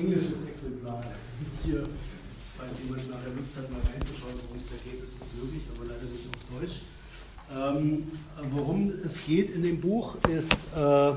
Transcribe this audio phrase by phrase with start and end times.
[0.00, 1.04] englisches Exemplar
[1.64, 1.86] hier,
[2.56, 5.86] falls jemand nachher Lust hat, mal reinzuschauen, worum es da geht, ist es möglich, aber
[5.86, 6.80] leider nicht auf Deutsch.
[7.52, 8.06] Ähm,
[8.52, 11.12] worum es geht in dem Buch ist äh,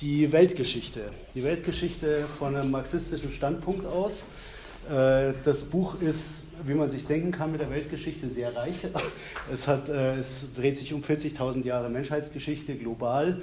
[0.00, 1.10] die Weltgeschichte.
[1.34, 4.24] Die Weltgeschichte von einem marxistischen Standpunkt aus.
[4.88, 8.76] Äh, das Buch ist, wie man sich denken kann, mit der Weltgeschichte sehr reich.
[9.52, 13.42] Es, hat, äh, es dreht sich um 40.000 Jahre Menschheitsgeschichte global.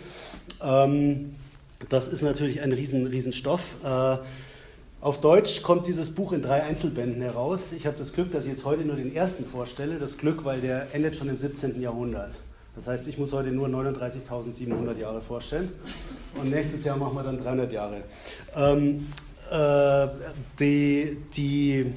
[0.64, 1.36] Ähm,
[1.90, 3.76] das ist natürlich ein riesen, riesen Stoff.
[3.84, 4.18] Äh,
[5.00, 7.72] auf Deutsch kommt dieses Buch in drei Einzelbänden heraus.
[7.72, 10.00] Ich habe das Glück, dass ich jetzt heute nur den ersten vorstelle.
[10.00, 11.80] Das Glück, weil der endet schon im 17.
[11.80, 12.32] Jahrhundert.
[12.76, 15.72] Das heißt, ich muss heute nur 39.700 Jahre vorstellen.
[16.36, 18.04] Und nächstes Jahr machen wir dann 300 Jahre.
[18.56, 19.08] Ähm,
[19.52, 20.08] äh,
[20.60, 21.94] die, die,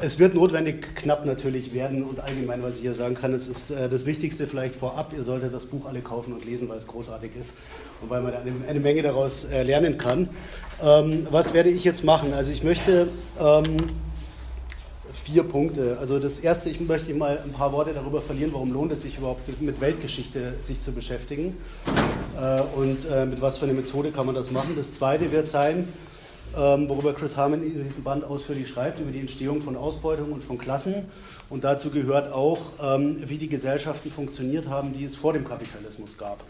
[0.00, 3.70] es wird notwendig knapp natürlich werden und allgemein, was ich hier sagen kann, es ist
[3.70, 6.86] äh, das Wichtigste vielleicht vorab, ihr solltet das Buch alle kaufen und lesen, weil es
[6.86, 7.52] großartig ist
[8.02, 10.28] und weil man eine, eine Menge daraus äh, lernen kann.
[10.82, 12.34] Ähm, was werde ich jetzt machen?
[12.34, 13.08] Also ich möchte
[13.40, 13.64] ähm,
[15.24, 15.96] vier Punkte.
[16.00, 19.18] Also das erste, ich möchte mal ein paar Worte darüber verlieren, warum lohnt es sich
[19.18, 21.56] überhaupt mit Weltgeschichte sich zu beschäftigen
[22.36, 24.74] äh, und äh, mit was für eine Methode kann man das machen.
[24.76, 25.88] Das zweite wird sein,
[26.56, 30.42] ähm, worüber Chris Harmon in diesem Band ausführlich schreibt, über die Entstehung von Ausbeutung und
[30.42, 31.06] von Klassen.
[31.50, 36.16] Und dazu gehört auch, ähm, wie die Gesellschaften funktioniert haben, die es vor dem Kapitalismus
[36.16, 36.42] gab.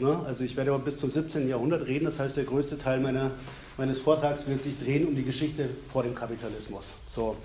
[0.00, 0.18] Ne?
[0.26, 1.48] Also ich werde aber bis zum 17.
[1.48, 3.30] Jahrhundert reden, das heißt, der größte Teil meiner,
[3.76, 6.94] meines Vortrags wird sich drehen um die Geschichte vor dem Kapitalismus.
[7.06, 7.36] So.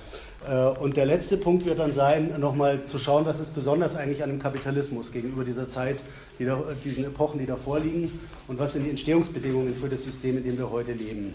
[0.47, 4.23] Äh, und der letzte Punkt wird dann sein, nochmal zu schauen, was ist besonders eigentlich
[4.23, 6.01] an dem Kapitalismus gegenüber dieser Zeit,
[6.39, 10.37] die da, diesen Epochen, die da vorliegen und was sind die Entstehungsbedingungen für das System,
[10.37, 11.33] in dem wir heute leben.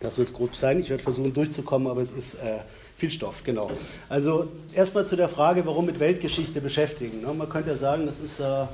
[0.00, 0.80] Das wird es grob sein.
[0.80, 2.60] Ich werde versuchen durchzukommen, aber es ist äh,
[2.96, 3.70] viel Stoff, genau.
[4.08, 7.20] Also erstmal zu der Frage, warum mit Weltgeschichte beschäftigen.
[7.22, 7.32] Ne?
[7.34, 8.66] Man könnte ja sagen, das ist äh,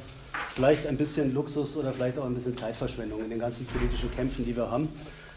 [0.54, 4.44] vielleicht ein bisschen Luxus oder vielleicht auch ein bisschen Zeitverschwendung in den ganzen politischen Kämpfen,
[4.44, 4.88] die wir haben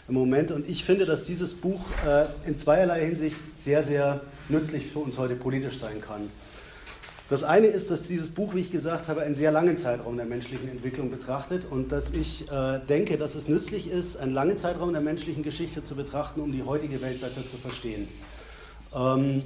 [0.08, 0.52] im Moment.
[0.52, 5.18] Und ich finde, dass dieses Buch äh, in zweierlei Hinsicht sehr, sehr nützlich für uns
[5.18, 6.30] heute politisch sein kann.
[7.30, 10.26] Das eine ist, dass dieses Buch, wie ich gesagt habe, einen sehr langen Zeitraum der
[10.26, 14.94] menschlichen Entwicklung betrachtet und dass ich äh, denke, dass es nützlich ist, einen langen Zeitraum
[14.94, 18.08] der menschlichen Geschichte zu betrachten, um die heutige Welt besser zu verstehen.
[18.96, 19.44] Ähm,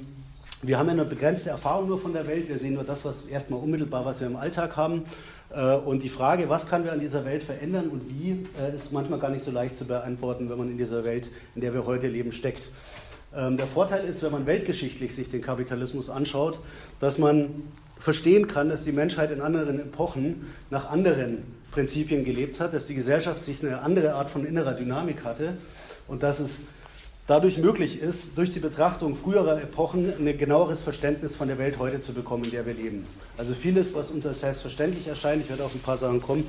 [0.62, 2.48] wir haben ja eine begrenzte Erfahrung nur von der Welt.
[2.48, 5.04] Wir sehen nur das, was erstmal unmittelbar, was wir im Alltag haben.
[5.50, 8.92] Äh, und die Frage, was können wir an dieser Welt verändern und wie, äh, ist
[8.92, 11.84] manchmal gar nicht so leicht zu beantworten, wenn man in dieser Welt, in der wir
[11.84, 12.70] heute leben, steckt.
[13.36, 16.60] Ähm, der Vorteil ist, wenn man weltgeschichtlich sich den Kapitalismus anschaut,
[17.00, 17.64] dass man
[17.98, 22.94] verstehen kann, dass die Menschheit in anderen Epochen nach anderen Prinzipien gelebt hat, dass die
[22.94, 25.56] Gesellschaft sich eine andere Art von innerer Dynamik hatte
[26.06, 26.62] und dass es
[27.26, 32.00] dadurch möglich ist, durch die Betrachtung früherer Epochen ein genaueres Verständnis von der Welt heute
[32.00, 33.06] zu bekommen, in der wir leben.
[33.38, 36.44] Also vieles, was uns als selbstverständlich erscheint, ich werde auf ein paar Sachen kommen,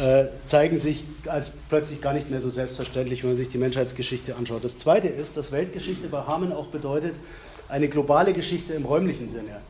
[0.00, 4.34] äh, zeigen sich als plötzlich gar nicht mehr so selbstverständlich, wenn man sich die Menschheitsgeschichte
[4.36, 4.64] anschaut.
[4.64, 7.14] Das Zweite ist, dass Weltgeschichte bei Hamann auch bedeutet,
[7.68, 9.60] eine globale Geschichte im räumlichen Sinne.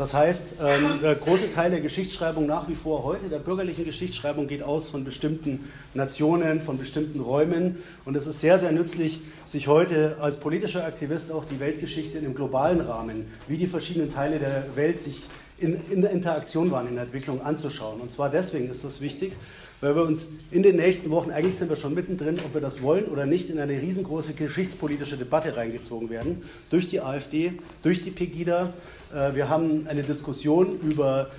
[0.00, 4.46] Das heißt, ähm, der große Teil der Geschichtsschreibung nach wie vor heute, der bürgerlichen Geschichtsschreibung,
[4.46, 7.76] geht aus von bestimmten Nationen, von bestimmten Räumen.
[8.06, 12.24] Und es ist sehr, sehr nützlich, sich heute als politischer Aktivist auch die Weltgeschichte in
[12.24, 15.26] einem globalen Rahmen, wie die verschiedenen Teile der Welt sich
[15.58, 18.00] in, in der Interaktion waren, in der Entwicklung anzuschauen.
[18.00, 19.34] Und zwar deswegen ist das wichtig,
[19.80, 22.82] weil wir uns in den nächsten Wochen, eigentlich sind wir schon mittendrin, ob wir das
[22.82, 27.52] wollen oder nicht, in eine riesengroße geschichtspolitische Debatte reingezogen werden, durch die AfD,
[27.82, 28.72] durch die Pegida,
[29.12, 31.30] äh, wir haben eine Diskussion über,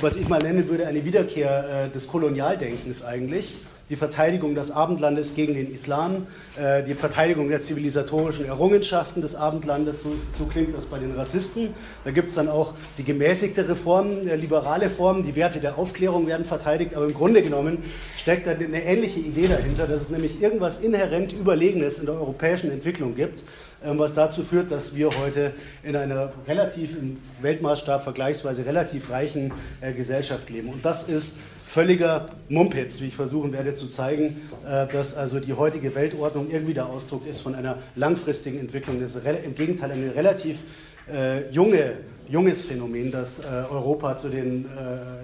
[0.00, 3.58] was ich mal nennen würde, eine Wiederkehr äh, des Kolonialdenkens eigentlich.
[3.90, 10.04] Die Verteidigung des Abendlandes gegen den Islam, äh, die Verteidigung der zivilisatorischen Errungenschaften des Abendlandes,
[10.04, 11.74] so, so klingt das bei den Rassisten.
[12.04, 16.44] Da gibt es dann auch die gemäßigte Reform, liberale Form, die Werte der Aufklärung werden
[16.44, 17.78] verteidigt, aber im Grunde genommen
[18.16, 22.70] steckt da eine ähnliche Idee dahinter, dass es nämlich irgendwas inhärent Überlegenes in der europäischen
[22.70, 23.42] Entwicklung gibt,
[23.82, 25.52] was dazu führt, dass wir heute
[25.82, 30.68] in einer relativ im Weltmaßstab vergleichsweise relativ reichen äh, Gesellschaft leben.
[30.68, 35.54] Und das ist völliger Mumpitz, wie ich versuchen werde zu zeigen, äh, dass also die
[35.54, 39.00] heutige Weltordnung irgendwie der Ausdruck ist von einer langfristigen Entwicklung.
[39.00, 40.62] Das ist im Gegenteil eine relativ
[41.10, 44.66] äh, junge, junges Phänomen, dass Europa zu den,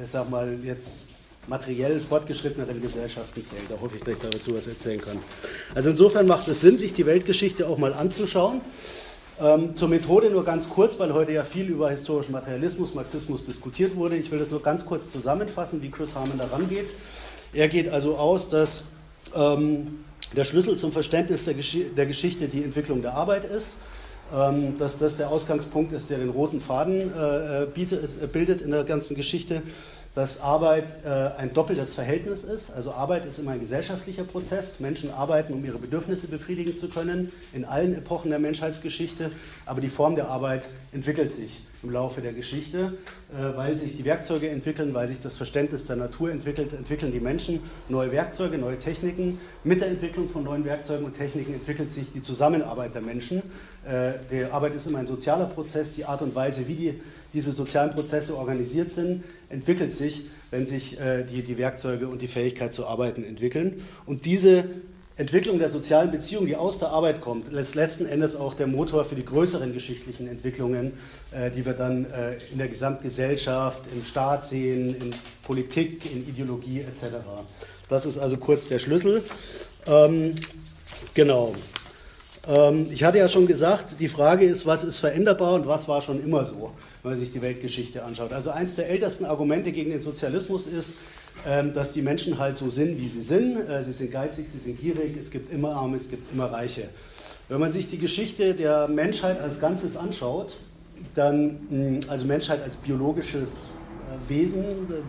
[0.03, 1.06] ich sag mal, jetzt
[1.47, 3.63] materiell fortgeschritteneren Gesellschaften zählt.
[3.69, 5.19] Da hoffe ich, dass ich dazu was erzählen kann.
[5.75, 8.61] Also insofern macht es Sinn, sich die Weltgeschichte auch mal anzuschauen.
[9.39, 13.95] Ähm, zur Methode nur ganz kurz, weil heute ja viel über historischen Materialismus, Marxismus diskutiert
[13.95, 14.17] wurde.
[14.17, 16.87] Ich will das nur ganz kurz zusammenfassen, wie Chris Harmon daran geht.
[17.53, 18.85] Er geht also aus, dass
[19.35, 20.05] ähm,
[20.35, 23.77] der Schlüssel zum Verständnis der, Gesch der, Geschichte die Entwicklung der Arbeit ist,
[24.35, 28.71] ähm, dass das der Ausgangspunkt ist, der den roten Faden äh, bietet, äh, bildet in
[28.71, 29.63] der ganzen Geschichte
[30.17, 32.71] dass Arbeit äh, ein doppeltes Verhältnis ist.
[32.71, 34.81] Also Arbeit ist immer ein gesellschaftlicher Prozess.
[34.81, 39.31] Menschen arbeiten, um ihre Bedürfnisse befriedigen zu können, in allen Epochen der Menschheitsgeschichte.
[39.67, 42.95] Aber die Form der Arbeit entwickelt sich im Laufe der Geschichte,
[43.31, 47.21] äh, weil sich die Werkzeuge entwickeln, weil sich das Verständnis der Natur entwickelt, entwickeln die
[47.21, 47.61] Menschen
[47.91, 49.39] neue Werkzeuge, neue Techniken.
[49.65, 53.43] Mit der Entwicklung von neuen Werkzeugen und Techniken entwickelt sich die Zusammenarbeit der Menschen.
[53.87, 55.91] Äh, die Arbeit ist immer ein sozialer Prozess.
[55.91, 57.01] Die Art und Weise, wie die
[57.35, 62.29] diese sozialen Prozesse organisiert sind, entwickelt sich, wenn sich äh, die, die Werkzeuge und die
[62.29, 63.83] Fähigkeit zu arbeiten entwickeln.
[64.07, 64.65] Und diese
[65.19, 69.07] Entwicklung der sozialen Beziehung, die aus der Arbeit kommt, ist letzten Endes auch der Motor
[69.07, 70.93] für die größeren geschichtlichen Entwicklungen,
[71.31, 76.81] äh, die wir dann äh, in der Gesamtgesellschaft, im Staat sehen, in Politik, in Ideologie
[76.81, 77.17] etc.
[77.89, 79.23] Das ist also kurz der Schlüssel.
[79.87, 80.35] Ähm,
[81.15, 81.55] genau.
[82.49, 86.03] Ähm, ich hatte ja schon gesagt, die Frage ist, was ist veränderbar und was war
[86.03, 86.73] schon immer so,
[87.03, 88.33] wenn man sich die Weltgeschichte anschaut.
[88.33, 90.95] Also eines der ältesten Argumente gegen den Sozialismus ist,
[91.47, 93.57] ähm, dass die Menschen halt so sind, wie sie sind.
[93.57, 96.89] Äh, sie sind geizig, sie sind gierig, es gibt immer Arme, es gibt immer Reiche.
[97.49, 100.57] Wenn man sich die Geschichte der Menschheit als Ganzes anschaut,
[101.15, 104.65] dann, also Menschheit als biologisches äh, Wesen,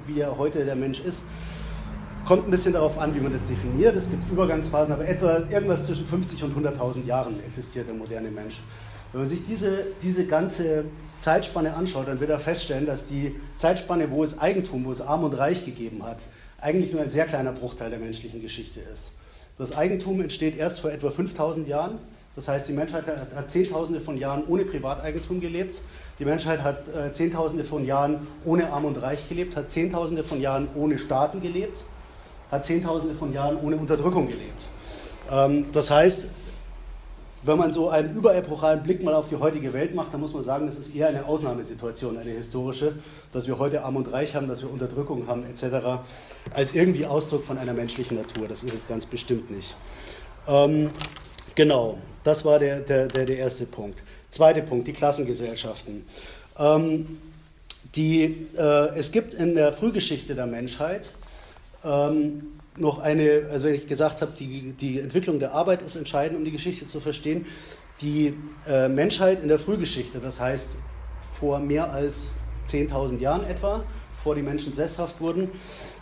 [0.06, 1.24] wie er heute der Mensch ist,
[2.28, 3.96] Kommt ein bisschen darauf an, wie man das definiert.
[3.96, 8.60] Es gibt Übergangsphasen, aber etwa irgendwas zwischen 50 und 100.000 Jahren existiert der moderne Mensch.
[9.14, 10.84] Wenn man sich diese, diese ganze
[11.22, 15.24] Zeitspanne anschaut, dann wird er feststellen, dass die Zeitspanne, wo es Eigentum, wo es Arm
[15.24, 16.18] und Reich gegeben hat,
[16.60, 19.12] eigentlich nur ein sehr kleiner Bruchteil der menschlichen Geschichte ist.
[19.58, 21.98] Das Eigentum entsteht erst vor etwa 5000 Jahren.
[22.36, 25.82] Das heißt, die Menschheit hat Zehntausende von Jahren ohne Privateigentum gelebt.
[26.20, 30.42] Die Menschheit hat äh, Zehntausende von Jahren ohne Arm und Reich gelebt, hat Zehntausende von
[30.42, 31.86] Jahren ohne Staaten gelebt
[32.52, 34.68] hat Zehntausende von Jahren ohne Unterdrückung gelebt.
[35.32, 36.28] Ähm, das heißt,
[37.44, 40.44] wenn man so einen überepochalen Blick mal auf die heutige Welt macht, dann muss man
[40.44, 42.94] sagen, das ist eher eine Ausnahmesituation, eine historische,
[43.32, 46.02] dass wir heute arm und reich haben, dass wir Unterdrückung haben etc.,
[46.54, 48.48] als irgendwie Ausdruck von einer menschlichen Natur.
[48.48, 49.76] Das ist es ganz bestimmt nicht.
[50.48, 50.90] Ähm,
[51.56, 54.02] genau, das war der, der, der, der, erste Punkt.
[54.30, 56.06] Zweiter Punkt, die Klassengesellschaften.
[56.58, 57.18] Ähm,
[57.96, 61.14] die, äh, es gibt in der Frühgeschichte der Menschheit
[61.88, 62.44] ähm,
[62.78, 66.46] noch eine, also wenn ich gesagt habe, die, die Entwicklung der Arbeit ist entscheidend, um
[66.46, 67.46] die Geschichte zu verstehen.
[68.02, 68.36] Die
[68.68, 70.76] äh, Menschheit in der Frühgeschichte, das heißt
[71.32, 72.34] vor mehr als
[72.70, 73.84] 10.000 Jahren etwa,
[74.16, 75.50] bevor die Menschen sesshaft wurden,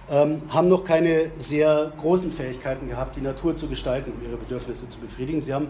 [0.10, 4.90] ähm, haben noch keine sehr großen Fähigkeiten gehabt, die Natur zu gestalten, um ihre Bedürfnisse
[4.90, 5.42] zu befriedigen.
[5.42, 5.70] Sie haben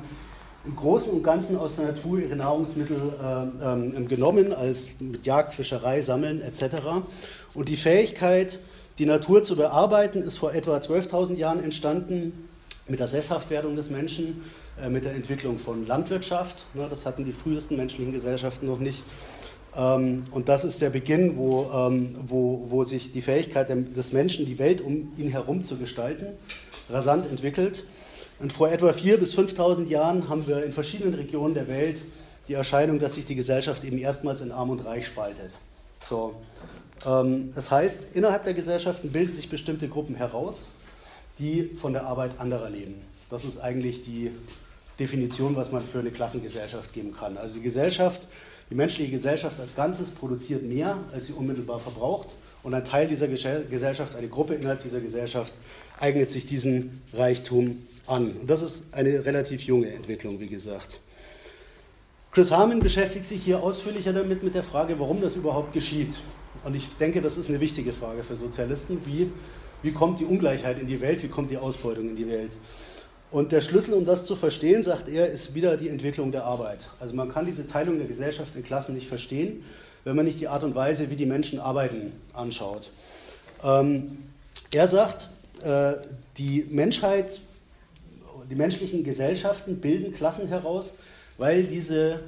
[0.66, 5.54] im Großen und Ganzen aus der Natur ihre Nahrungsmittel äh, ähm, genommen, als mit Jagd,
[5.54, 6.76] Fischerei, Sammeln etc.
[7.54, 8.60] Und die Fähigkeit,
[8.98, 12.48] die Natur zu bearbeiten ist vor etwa 12.000 Jahren entstanden
[12.88, 14.44] mit der Sesshaftwerdung des Menschen,
[14.82, 16.66] äh, mit der Entwicklung von Landwirtschaft.
[16.74, 19.04] das hatten die frühesten menschlichen Gesellschaften noch nicht.
[19.76, 24.46] Ähm, und das ist der Beginn, wo, ähm, wo, wo sich die Fähigkeit des Menschen,
[24.46, 26.28] die Welt um ihn herum zu gestalten,
[26.90, 27.84] rasant entwickelt.
[28.40, 32.02] Und vor etwa 4.000 bis 5.000 Jahren haben wir in verschiedenen Regionen der Welt
[32.48, 35.52] die Erscheinung, dass sich die Gesellschaft eben erstmals in Arm und Reich spaltet.
[36.08, 36.36] So.
[37.06, 40.68] Ähm, das heißt, innerhalb der Gesellschaften bilden sich bestimmte Gruppen heraus,
[41.40, 43.02] die von der Arbeit anderer leben.
[43.30, 44.32] Das ist eigentlich die
[45.00, 47.38] Definition, was man für eine Klassengesellschaft geben kann.
[47.38, 48.28] Also die Gesellschaft,
[48.70, 52.36] die menschliche Gesellschaft als Ganzes produziert mehr, als sie unmittelbar verbraucht.
[52.64, 55.54] Und ein Teil dieser Gesellschaft, eine Gruppe innerhalb dieser Gesellschaft,
[56.00, 58.32] eignet sich diesen Reichtum an.
[58.32, 61.00] Und das ist eine relativ junge Entwicklung, wie gesagt.
[62.32, 66.14] Chris Harmon beschäftigt sich hier ausführlicher damit mit der Frage, warum das überhaupt geschieht.
[66.66, 69.00] Und ich denke, das ist eine wichtige Frage für Sozialisten.
[69.06, 69.32] Wie,
[69.84, 71.22] wie kommt die Ungleichheit in die Welt?
[71.22, 72.54] Wie kommt die Ausbeutung in die Welt?
[73.30, 76.90] Und der Schlüssel, um das zu verstehen, sagt er, ist wieder die Entwicklung der Arbeit.
[77.00, 79.64] Also man kann diese Teilung der Gesellschaft in Klassen nicht verstehen,
[80.06, 82.92] wenn man nicht die Art und Weise, wie die Menschen arbeiten, anschaut.
[83.64, 84.18] Ähm,
[84.72, 85.30] er sagt,
[85.64, 85.94] äh,
[86.38, 87.42] die Menschheit,
[88.50, 90.96] die menschlichen Gesellschaften bilden Klassen heraus,
[91.38, 92.22] weil diese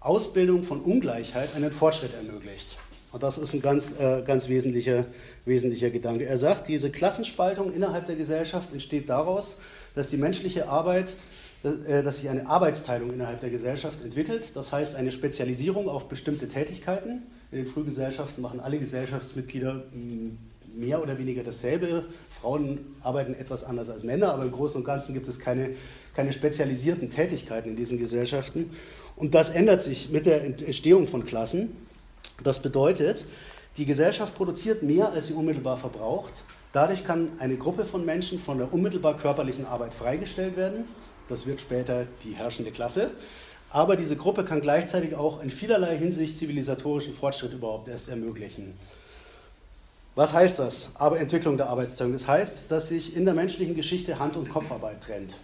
[0.00, 2.76] Ausbildung von Ungleichheit einen Fortschritt ermöglicht.
[3.14, 5.04] Und das ist ein ganz, äh, ganz wesentlicher,
[5.44, 6.26] wesentlicher Gedanke.
[6.26, 9.54] Er sagt, diese Klassenspaltung innerhalb der Gesellschaft entsteht daraus,
[9.94, 11.14] dass die menschliche Arbeit,
[11.62, 14.50] äh, dass sich eine Arbeitsteilung innerhalb der Gesellschaft entwickelt.
[14.54, 17.22] Das heißt, eine Spezialisierung auf bestimmte Tätigkeiten.
[17.52, 20.36] In den Frühgesellschaften machen alle Gesellschaftsmitglieder mm,
[20.76, 22.06] mehr oder weniger dasselbe.
[22.30, 25.76] Frauen arbeiten etwas anders als Männer, aber im Großen und Ganzen gibt es keine,
[26.16, 28.70] keine spezialisierten Tätigkeiten in diesen Gesellschaften.
[29.14, 31.76] Und das ändert sich mit der Entstehung von Klassen.
[32.42, 33.26] Das bedeutet,
[33.76, 36.44] die Gesellschaft produziert mehr, als sie unmittelbar verbraucht.
[36.72, 40.84] Dadurch kann eine Gruppe von Menschen von der unmittelbar körperlichen Arbeit freigestellt werden.
[41.28, 43.12] Das wird später die herrschende Klasse.
[43.70, 48.78] Aber diese Gruppe kann gleichzeitig auch in vielerlei Hinsicht zivilisatorischen Fortschritt überhaupt erst ermöglichen.
[50.14, 50.92] Was heißt das?
[50.94, 52.12] Aber Entwicklung der Arbeitsteilung.
[52.12, 55.36] Das heißt, dass sich in der menschlichen Geschichte Hand- und Kopfarbeit trennt.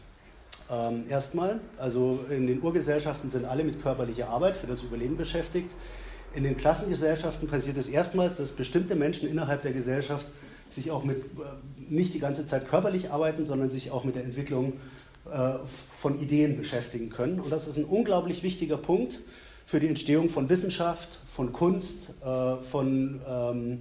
[0.71, 5.73] Ähm, erstmal, also in den Urgesellschaften sind alle mit körperlicher Arbeit für das Überleben beschäftigt.
[6.35, 10.27] In den Klassengesellschaften passiert es erstmals, dass bestimmte Menschen innerhalb der Gesellschaft
[10.71, 11.29] sich auch mit, äh,
[11.89, 14.75] nicht die ganze Zeit körperlich arbeiten, sondern sich auch mit der Entwicklung
[15.31, 17.41] äh, von Ideen beschäftigen können.
[17.41, 19.21] Und das ist ein unglaublich wichtiger Punkt
[19.67, 23.81] für die Entstehung von Wissenschaft, von Kunst, äh, von ähm,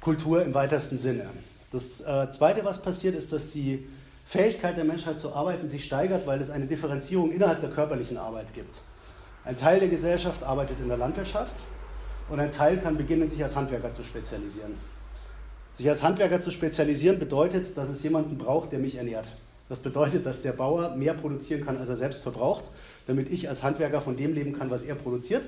[0.00, 1.26] Kultur im weitesten Sinne.
[1.70, 1.98] Das
[2.32, 3.86] Zweite, was passiert, ist, dass die
[4.26, 8.52] Fähigkeit der Menschheit zu arbeiten sich steigert, weil es eine Differenzierung innerhalb der körperlichen Arbeit
[8.52, 8.82] gibt.
[9.44, 11.56] Ein Teil der Gesellschaft arbeitet in der Landwirtschaft
[12.28, 14.74] und ein Teil kann beginnen, sich als Handwerker zu spezialisieren.
[15.74, 19.28] Sich als Handwerker zu spezialisieren bedeutet, dass es jemanden braucht, der mich ernährt.
[19.68, 22.64] Das bedeutet, dass der Bauer mehr produzieren kann, als er selbst verbraucht,
[23.06, 25.42] damit ich als Handwerker von dem leben kann, was er produziert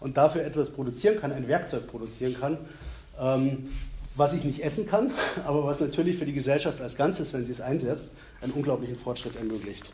[0.00, 2.58] und dafür etwas produzieren kann, ein Werkzeug produzieren kann,
[3.20, 3.68] ähm,
[4.16, 5.10] was ich nicht essen kann,
[5.44, 9.36] aber was natürlich für die Gesellschaft als Ganzes, wenn sie es einsetzt, einen unglaublichen Fortschritt
[9.36, 9.92] ermöglicht.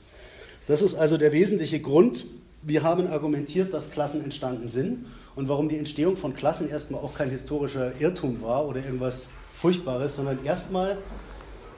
[0.67, 2.27] Das ist also der wesentliche Grund.
[2.63, 7.15] Wir haben argumentiert, dass Klassen entstanden sind und warum die Entstehung von Klassen erstmal auch
[7.15, 10.99] kein historischer Irrtum war oder irgendwas Furchtbares, sondern erstmal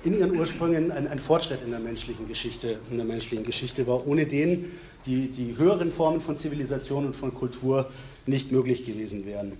[0.02, 4.06] in ihren Ursprüngen ein, ein, Fortschritt in der menschlichen Geschichte, in der menschlichen Geschichte war,
[4.08, 4.72] ohne den
[5.06, 7.88] die, die höheren Formen von Zivilisation und von Kultur
[8.26, 9.52] nicht möglich gewesen wären.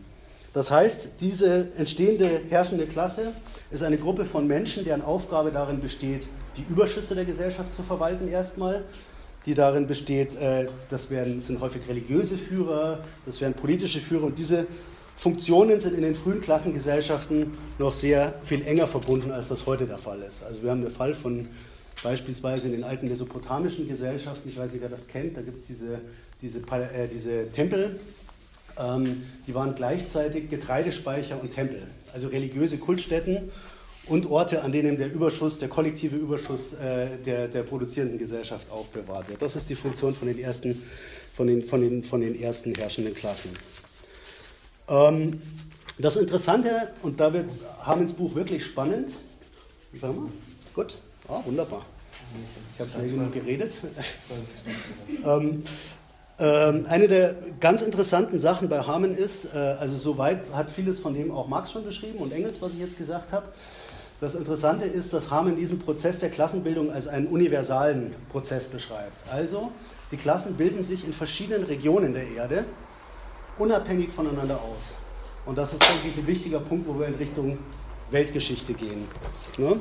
[0.53, 3.33] Das heißt, diese entstehende herrschende Klasse
[3.71, 6.27] ist eine Gruppe von Menschen, deren Aufgabe darin besteht,
[6.57, 8.85] die Überschüsse der Gesellschaft zu verwalten erstmal,
[9.47, 14.39] die darin besteht, äh, das werden, sind häufig religiöse Führer, das werden politische Führer und
[14.39, 14.67] diese
[15.17, 19.99] Funktionen sind in den frühen Klassengesellschaften noch sehr viel enger verbunden, als das heute der
[19.99, 20.43] Fall ist.
[20.45, 21.49] Also wir haben den Fall von
[22.03, 25.67] beispielsweise in den alten mesopotamischen Gesellschaften, ich weiß nicht, wer das kennt, da gibt es
[25.67, 26.01] diese,
[26.41, 28.01] diese, äh, diese Tempel,
[28.79, 31.83] ähm, die waren gleichzeitig Getreidespeicher und Tempel,
[32.13, 33.51] also religiöse Kultstätten
[34.07, 39.29] und Orte, an denen der Überschuss, der kollektive Überschuss äh, der, der produzierenden Gesellschaft aufbewahrt
[39.29, 39.41] wird.
[39.41, 40.83] Das ist die Funktion von den ersten,
[41.35, 43.51] von den, von den, von den ersten herrschenden Klassen.
[44.89, 45.41] Ähm,
[45.99, 47.51] das Interessante, und da wird
[47.83, 49.11] Hamens Buch wirklich spannend,
[50.01, 50.29] sag mal,
[50.75, 50.97] gut,
[51.29, 51.87] ah, wunderbar.
[52.75, 53.73] Ich habe schnell genug geredet.
[55.25, 55.63] ähm,
[56.39, 61.15] ähm, eine der ganz interessanten Sachen bei Hamann ist, äh, also soweit hat vieles von
[61.15, 63.47] dem auch Marx schon beschrieben und Engels, was ich jetzt gesagt habe.
[64.23, 69.29] Das Interessante ist, dass Hamann diesen Prozess der Klassenbildung als einen universalen Prozess beschreibt.
[69.29, 69.73] Also,
[70.13, 72.65] die Klassen bilden sich in verschiedenen Regionen der Erde
[73.59, 74.95] unabhängig voneinander aus.
[75.45, 77.59] Und das ist, denke ich, ein wichtiger Punkt, wo wir in Richtung
[78.13, 79.09] Weltgeschichte gehen.
[79.59, 79.81] Ne?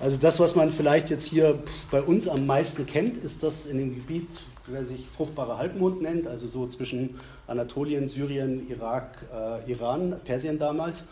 [0.00, 1.62] Also das, was man vielleicht jetzt hier
[1.92, 4.26] bei uns am meisten kennt, ist das in dem Gebiet
[4.68, 7.16] der sich fruchtbare Halbmond nennt, also so zwischen
[7.46, 11.04] Anatolien, Syrien, Irak, äh, Iran, Persien damals,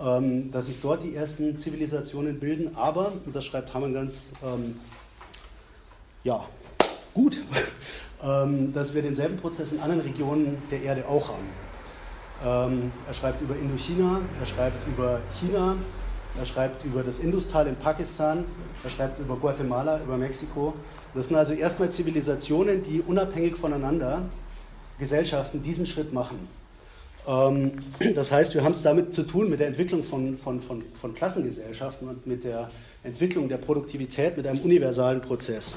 [0.00, 2.76] ähm, dass sich dort die ersten Zivilisationen bilden.
[2.76, 4.76] Aber, und das schreibt Hamann ganz ähm,
[6.24, 6.44] ja,
[7.12, 7.44] gut,
[8.22, 11.48] ähm, dass wir denselben Prozess in anderen Regionen der Erde auch haben.
[12.44, 15.76] Ähm, er schreibt über Indochina, er schreibt über China,
[16.38, 18.44] er schreibt über das Industal in Pakistan,
[18.82, 20.74] er schreibt über Guatemala, über Mexiko.
[21.14, 24.22] Das sind also erstmal Zivilisationen, die unabhängig voneinander
[24.98, 26.48] Gesellschaften diesen Schritt machen.
[27.26, 27.72] Ähm,
[28.14, 31.14] das heißt, wir haben es damit zu tun mit der Entwicklung von, von, von, von
[31.14, 32.70] Klassengesellschaften und mit der
[33.02, 35.76] Entwicklung der Produktivität mit einem universalen Prozess.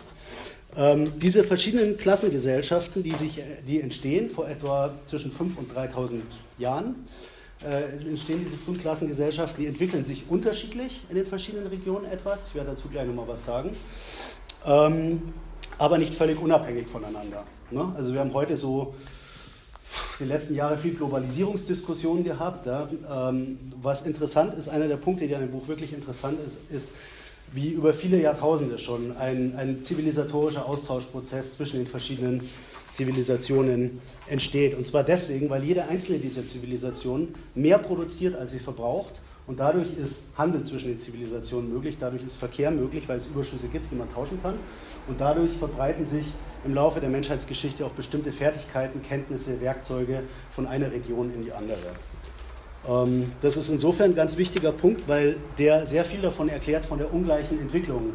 [0.75, 6.22] Ähm, diese verschiedenen Klassengesellschaften, die, sich, die entstehen vor etwa zwischen 5.000 und 3.000
[6.58, 7.08] Jahren,
[7.66, 12.50] äh, entstehen diese Frühklassengesellschaften, die entwickeln sich unterschiedlich in den verschiedenen Regionen etwas.
[12.50, 13.75] Ich werde dazu gleich nochmal was sagen.
[14.66, 15.34] Ähm,
[15.80, 17.44] aber nicht völlig unabhängig voneinander.
[17.72, 17.94] Ne?
[17.98, 18.94] Also wir haben heute so
[20.20, 22.65] die letzten Jahre viel Globalisierungsdiskussionen gehabt.
[22.65, 22.89] Ja?
[23.10, 26.91] Ähm, was interessant ist, einer der Punkte, die an dem Buch wirklich interessant ist, ist,
[27.53, 32.50] wie über viele Jahrtausende schon ein, ein zivilisatorischer Austauschprozess zwischen den verschiedenen
[32.94, 34.75] Zivilisationen entsteht.
[34.75, 39.22] Und zwar deswegen, weil jede einzelne dieser Zivilisationen mehr produziert, als sie verbraucht.
[39.46, 43.67] Und dadurch ist Handel zwischen den Zivilisationen möglich, dadurch ist Verkehr möglich, weil es Überschüsse
[43.67, 44.56] gibt, die man tauschen kann.
[45.08, 46.34] Und dadurch verbreiten sich
[46.66, 51.78] im Laufe der Menschheitsgeschichte auch bestimmte Fertigkeiten, Kenntnisse, Werkzeuge von einer Region in die andere.
[52.88, 56.98] Ähm, das ist insofern ein ganz wichtiger Punkt, weil der sehr viel davon erklärt, von
[56.98, 58.14] der ungleichen Entwicklung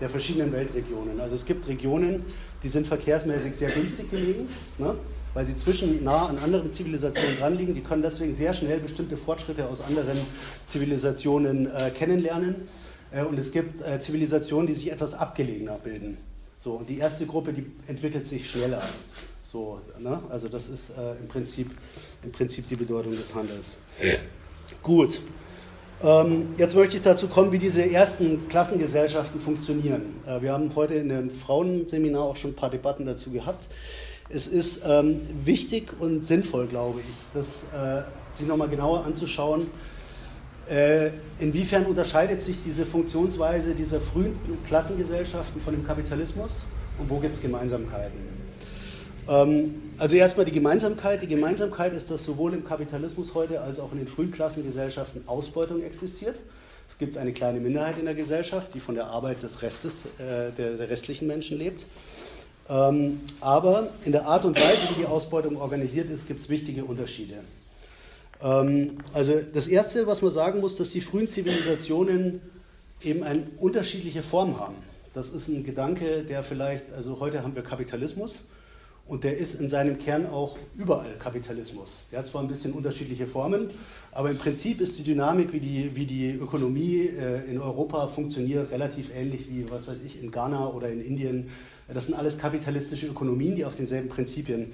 [0.00, 1.20] der verschiedenen Weltregionen.
[1.20, 2.24] Also es gibt Regionen,
[2.62, 4.94] die sind verkehrsmäßig sehr günstig gelegen, ne?
[5.34, 7.74] weil sie zwischen nah an anderen Zivilisationen dran liegen.
[7.74, 10.16] Die können deswegen sehr schnell bestimmte Fortschritte aus anderen
[10.66, 12.68] Zivilisationen äh, kennenlernen.
[13.10, 16.18] Äh, und es gibt äh, Zivilisationen, die sich etwas abgelegener bilden.
[16.60, 18.82] So, und die erste Gruppe, die entwickelt sich schneller.
[19.42, 20.20] So, ne?
[20.28, 21.70] Also das ist äh, im, Prinzip,
[22.22, 23.76] im Prinzip die Bedeutung des Handels.
[24.82, 25.20] Gut.
[26.02, 30.14] Ähm, jetzt möchte ich dazu kommen, wie diese ersten Klassengesellschaften funktionieren.
[30.26, 33.68] Äh, wir haben heute in einem Frauenseminar auch schon ein paar Debatten dazu gehabt.
[34.28, 39.68] Es ist ähm, wichtig und sinnvoll, glaube ich, das äh, sich nochmal genauer anzuschauen,
[41.38, 46.62] inwiefern unterscheidet sich diese Funktionsweise dieser frühen Klassengesellschaften von dem Kapitalismus
[46.98, 48.38] und wo gibt es Gemeinsamkeiten?
[49.28, 51.22] Ähm, also erstmal die Gemeinsamkeit.
[51.22, 55.82] Die Gemeinsamkeit ist, dass sowohl im Kapitalismus heute als auch in den frühen Klassengesellschaften Ausbeutung
[55.82, 56.38] existiert.
[56.88, 60.52] Es gibt eine kleine Minderheit in der Gesellschaft, die von der Arbeit des Restes, äh,
[60.56, 61.86] der, der, restlichen Menschen lebt.
[62.70, 66.84] Ähm, aber in der Art und Weise, wie die Ausbeutung organisiert ist, gibt es wichtige
[66.84, 67.36] Unterschiede.
[68.42, 72.40] Ähm, also das Erste, was man sagen muss, dass die frühen Zivilisationen
[73.02, 74.76] eben eine unterschiedliche Form haben.
[75.14, 78.40] Das ist ein Gedanke, der vielleicht, also heute haben wir Kapitalismus
[79.08, 82.04] und der ist in seinem Kern auch überall Kapitalismus.
[82.12, 83.70] Der hat zwar ein bisschen unterschiedliche Formen,
[84.12, 88.70] aber im Prinzip ist die Dynamik, wie die, wie die Ökonomie äh, in Europa funktioniert,
[88.70, 91.50] relativ ähnlich wie, was weiß ich, in Ghana oder in Indien.
[91.92, 94.72] Das sind alles kapitalistische Ökonomien, die auf denselben Prinzipien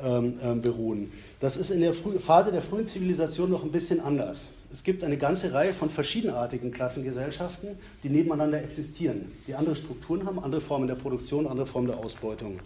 [0.00, 1.12] ähm, ähm, beruhen.
[1.40, 4.50] Das ist in der Frü Phase der frühen Zivilisation noch ein bisschen anders.
[4.72, 7.70] Es gibt eine ganze Reihe von verschiedenartigen Klassengesellschaften,
[8.04, 12.60] die nebeneinander existieren, die andere Strukturen haben, andere Formen der Produktion, andere Formen der Ausbeutung.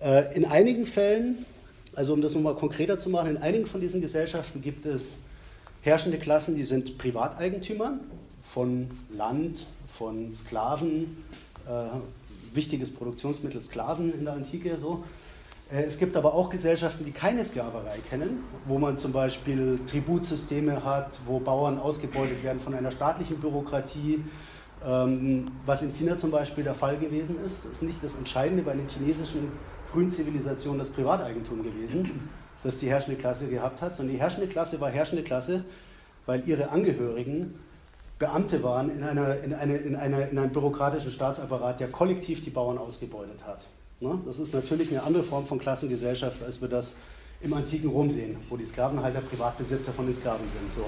[0.00, 1.44] Äh, in einigen Fällen,
[1.94, 5.18] also um das nochmal konkreter zu machen, in einigen von diesen Gesellschaften gibt es
[5.82, 7.98] herrschende Klassen, die sind Privateigentümer
[8.42, 11.18] von Land, von Sklaven,
[11.68, 12.23] äh,
[12.54, 15.04] wichtiges Produktionsmittel Sklaven in der Antike so.
[15.70, 20.84] Äh, es gibt aber auch Gesellschaften, die keine Sklaverei kennen, wo man zum Beispiel Tributsysteme
[20.84, 24.24] hat, wo Bauern ausgebeutet werden von einer staatlichen Bürokratie.
[24.86, 28.74] Ähm, was in China zum Beispiel der Fall gewesen ist, ist nicht das Entscheidende bei
[28.74, 29.48] den chinesischen
[29.84, 32.28] frühen Zivilisationen das Privateigentum gewesen,
[32.62, 35.64] das die herrschende Klasse gehabt hat, sondern die herrschende Klasse war herrschende Klasse,
[36.26, 37.54] weil ihre Angehörigen
[38.18, 42.50] Beamte waren in, einer, in, eine, in, einer, in einem bürokratischen Staatsapparat, der kollektiv die
[42.50, 43.64] Bauern ausgebeutet hat.
[44.00, 44.18] Ne?
[44.24, 46.94] Das ist natürlich eine andere Form von Klassengesellschaft, als wir das
[47.40, 50.72] im antiken Rom sehen, wo die Sklavenhalter Privatbesitzer von den Sklaven sind.
[50.72, 50.84] So.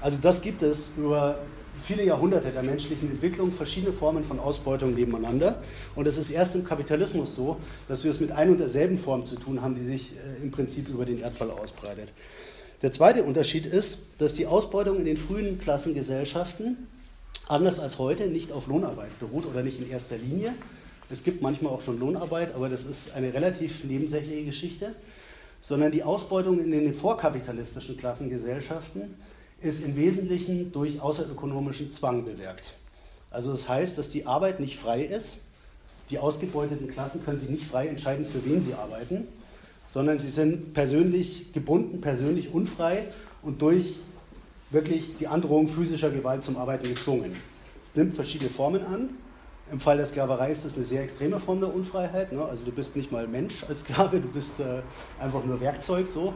[0.00, 1.38] Also das gibt es über
[1.80, 5.60] viele Jahrhunderte der menschlichen Entwicklung, verschiedene Formen von Ausbeutung nebeneinander.
[5.94, 7.56] Und es ist erst im Kapitalismus so,
[7.88, 10.50] dass wir es mit ein und derselben Form zu tun haben, die sich äh, im
[10.50, 12.10] Prinzip über den Erdball ausbreitet.
[12.82, 16.88] Der zweite Unterschied ist, dass die Ausbeutung in den frühen Klassengesellschaften
[17.48, 20.54] anders als heute nicht auf Lohnarbeit beruht oder nicht in erster Linie.
[21.10, 24.94] Es gibt manchmal auch schon Lohnarbeit, aber das ist eine relativ nebensächliche Geschichte,
[25.60, 29.14] sondern die Ausbeutung in den vorkapitalistischen Klassengesellschaften
[29.62, 32.74] ist im Wesentlichen durch außerökonomischen Zwang bewirkt.
[33.30, 35.38] Also das heißt, dass die Arbeit nicht frei ist.
[36.10, 39.26] Die ausgebeuteten Klassen können sich nicht frei entscheiden, für wen sie arbeiten,
[39.94, 43.04] sondern sie sind persönlich gebunden, persönlich unfrei
[43.42, 44.00] und durch
[44.70, 47.36] wirklich die Androhung physischer Gewalt zum Arbeiten gezwungen.
[47.80, 49.10] Es nimmt verschiedene Formen an.
[49.70, 52.32] Im Fall der Sklaverei ist das eine sehr extreme Form der Unfreiheit.
[52.32, 52.44] Ne?
[52.44, 54.82] Also du bist nicht mal Mensch als Sklave, du bist äh,
[55.22, 56.34] einfach nur Werkzeug so.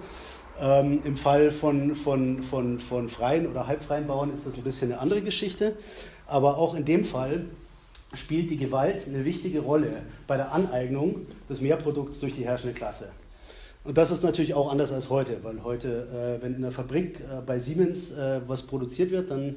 [0.61, 4.93] Ähm, Im Fall von, von, von, von freien oder halbfreien Bauern ist das ein bisschen
[4.93, 5.77] eine andere Geschichte.
[6.29, 7.47] Aber auch in dem Fall
[8.15, 13.11] spielt die Gewalt eine wichtige Rolle bei der Aneignung des Mehrprodukts durch die herrschende Klasse.
[13.89, 17.21] Und das ist natürlich auch anders als heute, weil heute, äh, wenn in der Fabrik
[17.21, 19.57] äh, bei Siemens äh, was produziert wird, dann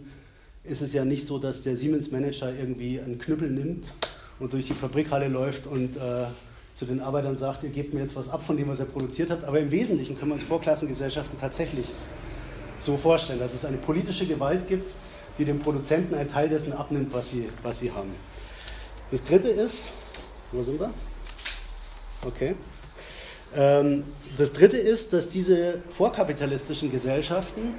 [0.64, 3.92] ist es ja nicht so, dass der Siemens-Manager irgendwie einen Knüppel nimmt
[4.40, 6.28] und durch die Fabrikhalle läuft und äh,
[6.74, 9.30] zu den Arbeitern sagt, ihr gebt mir jetzt was ab von dem, was er produziert
[9.32, 9.44] hat.
[9.44, 11.88] Aber im Wesentlichen können wir uns Vorklassengesellschaften tatsächlich
[12.80, 14.94] so vorstellen, dass es eine politische Gewalt gibt,
[15.40, 18.12] die dem Produzenten einen Teil dessen abnimmt, was sie, was sie haben.
[19.12, 19.90] Das dritte ist,
[20.54, 20.94] wo sind wir?
[22.26, 22.56] Okay.
[23.56, 24.04] Ähm,
[24.38, 27.74] das dritte ist, dass diese vorkapitalistischen Gesellschaften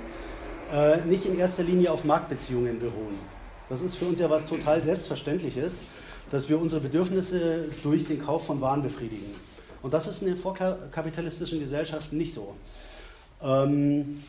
[0.73, 3.19] äh, nicht in erster Linie auf Marktbeziehungen beruhen.
[3.69, 5.83] Das ist für uns ja was total Selbstverständliches
[6.33, 9.31] dass wir unsere Bedürfnisse durch den Kauf von Waren befriedigen.
[9.83, 12.57] Und das ist in den vorkapitalistischen Gesellschaften nicht so.
[13.43, 14.23] Ähm,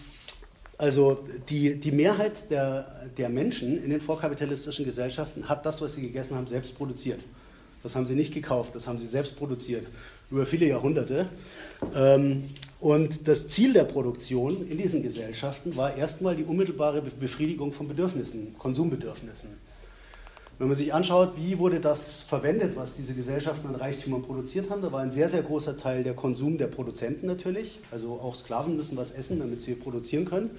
[0.78, 6.02] also die, die Mehrheit der, der Menschen in den vorkapitalistischen Gesellschaften hat das, was sie
[6.02, 7.24] gegessen haben, selbst produziert.
[7.84, 9.88] Das haben sie nicht gekauft, das haben sie selbst produziert
[10.34, 11.28] über viele Jahrhunderte.
[11.96, 17.88] Ähm, und das Ziel der Produktion in diesen Gesellschaften war erstmal die unmittelbare Befriedigung von
[17.88, 19.52] Bedürfnissen, Konsumbedürfnissen.
[20.60, 24.82] Wenn man sich anschaut, wie wurde das verwendet, was diese Gesellschaften an Reichtümern produziert haben,
[24.82, 27.80] da war ein sehr, sehr großer Teil der Konsum der Produzenten natürlich.
[27.92, 30.52] Also auch Sklaven müssen was essen, damit sie produzieren können.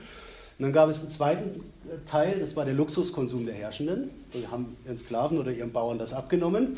[0.59, 1.61] Und dann gab es einen zweiten
[2.07, 4.11] Teil, das war der Luxuskonsum der Herrschenden.
[4.33, 6.77] Die haben ihren Sklaven oder ihren Bauern das abgenommen.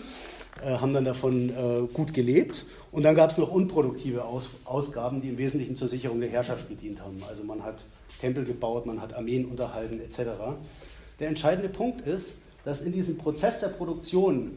[0.62, 2.66] Äh, haben dann davon äh, gut gelebt.
[2.92, 6.68] Und dann gab es noch unproduktive Aus Ausgaben, die im Wesentlichen zur Sicherung der Herrschaft
[6.68, 7.22] gedient haben.
[7.28, 7.84] Also man hat
[8.20, 10.30] Tempel gebaut, man hat Armeen unterhalten etc.
[11.20, 14.52] Der entscheidende Punkt ist, dass in diesem Prozess der Produktion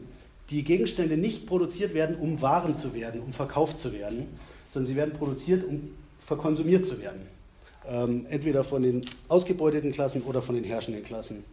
[0.50, 4.26] die Gegenstände nicht produziert werden, um Waren zu werden, um verkauft zu werden,
[4.68, 7.20] sondern sie werden produziert, um verkonsumiert zu werden.
[7.88, 11.44] Ähm, entweder von den ausgebeuteten Klassen oder von den herrschenden Klassen.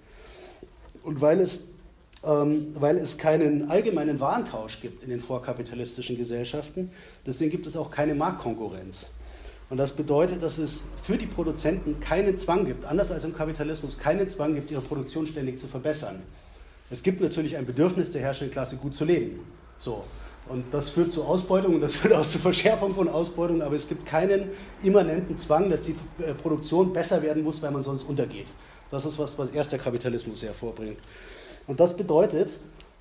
[1.03, 1.67] Und weil es,
[2.23, 6.91] weil es keinen allgemeinen Warentausch gibt in den vorkapitalistischen Gesellschaften,
[7.25, 9.09] deswegen gibt es auch keine Marktkonkurrenz.
[9.69, 13.97] Und das bedeutet, dass es für die Produzenten keinen Zwang gibt, anders als im Kapitalismus,
[13.97, 16.23] keinen Zwang gibt, ihre Produktion ständig zu verbessern.
[16.89, 19.41] Es gibt natürlich ein Bedürfnis der herrschenden Klasse, gut zu leben.
[19.77, 20.03] So.
[20.47, 23.89] Und das führt zu Ausbeutung und das führt auch zur Verschärfung von Ausbeutung, aber es
[23.89, 24.49] gibt keinen
[24.81, 28.47] immanenten Zwang, dass die äh, Produktion besser werden muss, weil man sonst untergeht.
[28.89, 30.99] Das ist was, was erst der Kapitalismus hervorbringt.
[31.67, 32.57] Und das bedeutet,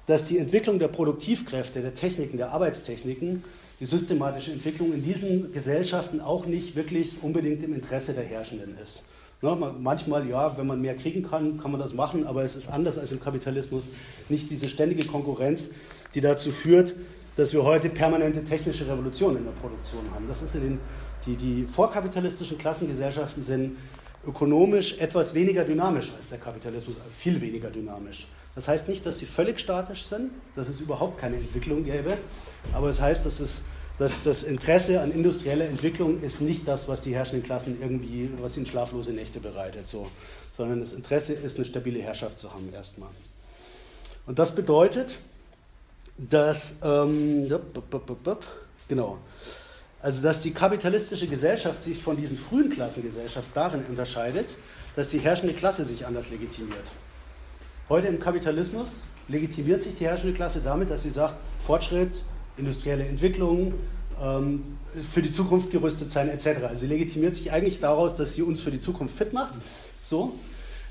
[0.06, 3.42] dass die Entwicklung der Produktivkräfte, der Techniken, der Arbeitstechniken,
[3.80, 9.02] die systematische Entwicklung in diesen Gesellschaften auch nicht wirklich unbedingt im Interesse der Herrschenden ist.
[9.42, 12.68] Ne, manchmal, ja, wenn man mehr kriegen kann, kann man das machen, aber es ist
[12.68, 13.88] anders als im Kapitalismus.
[14.30, 15.70] Nicht diese ständige Konkurrenz,
[16.14, 16.94] die dazu führt,
[17.36, 20.26] dass wir heute permanente technische Revolutionen in der Produktion haben.
[20.26, 20.80] Das ist in den,
[21.26, 23.76] die, die vorkapitalistischen Klassengesellschaften sind
[24.26, 28.26] ökonomisch etwas weniger dynamisch als der Kapitalismus, viel weniger dynamisch.
[28.56, 32.16] Das heißt nicht, dass sie völlig statisch sind, dass es überhaupt keine Entwicklung gäbe,
[32.72, 33.62] aber es heißt, dass es
[33.98, 38.56] dass das Interesse an industrieller Entwicklung ist nicht das, was die herrschenden Klassen irgendwie, was
[38.56, 40.08] ihnen schlaflose Nächte bereitet, so,
[40.52, 43.08] sondern das Interesse ist, eine stabile Herrschaft zu haben erstmal.
[44.26, 45.16] Und das bedeutet,
[46.18, 47.48] dass, ähm,
[48.88, 49.18] genau,
[50.00, 54.56] also dass die kapitalistische Gesellschaft sich von diesen frühen Klassengesellschaften darin unterscheidet,
[54.94, 56.90] dass die herrschende Klasse sich anders legitimiert.
[57.88, 62.20] Heute im Kapitalismus legitimiert sich die herrschende Klasse damit, dass sie sagt, Fortschritt,
[62.56, 63.74] industrielle Entwicklung,
[64.20, 64.78] ähm,
[65.12, 66.64] für die Zukunft gerüstet sein etc.
[66.64, 69.54] Also sie legitimiert sich eigentlich daraus, dass sie uns für die Zukunft fit macht.
[70.02, 70.34] So.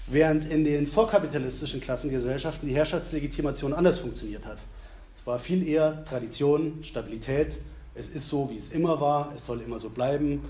[0.08, 4.60] Während in den vorkapitalistischen Klassengesellschaften die Herrschaftslegitimation anders funktioniert hat.
[5.18, 7.58] Es war viel eher Tradition, Stabilität,
[7.94, 10.44] es ist so, wie es immer war, es soll immer so bleiben,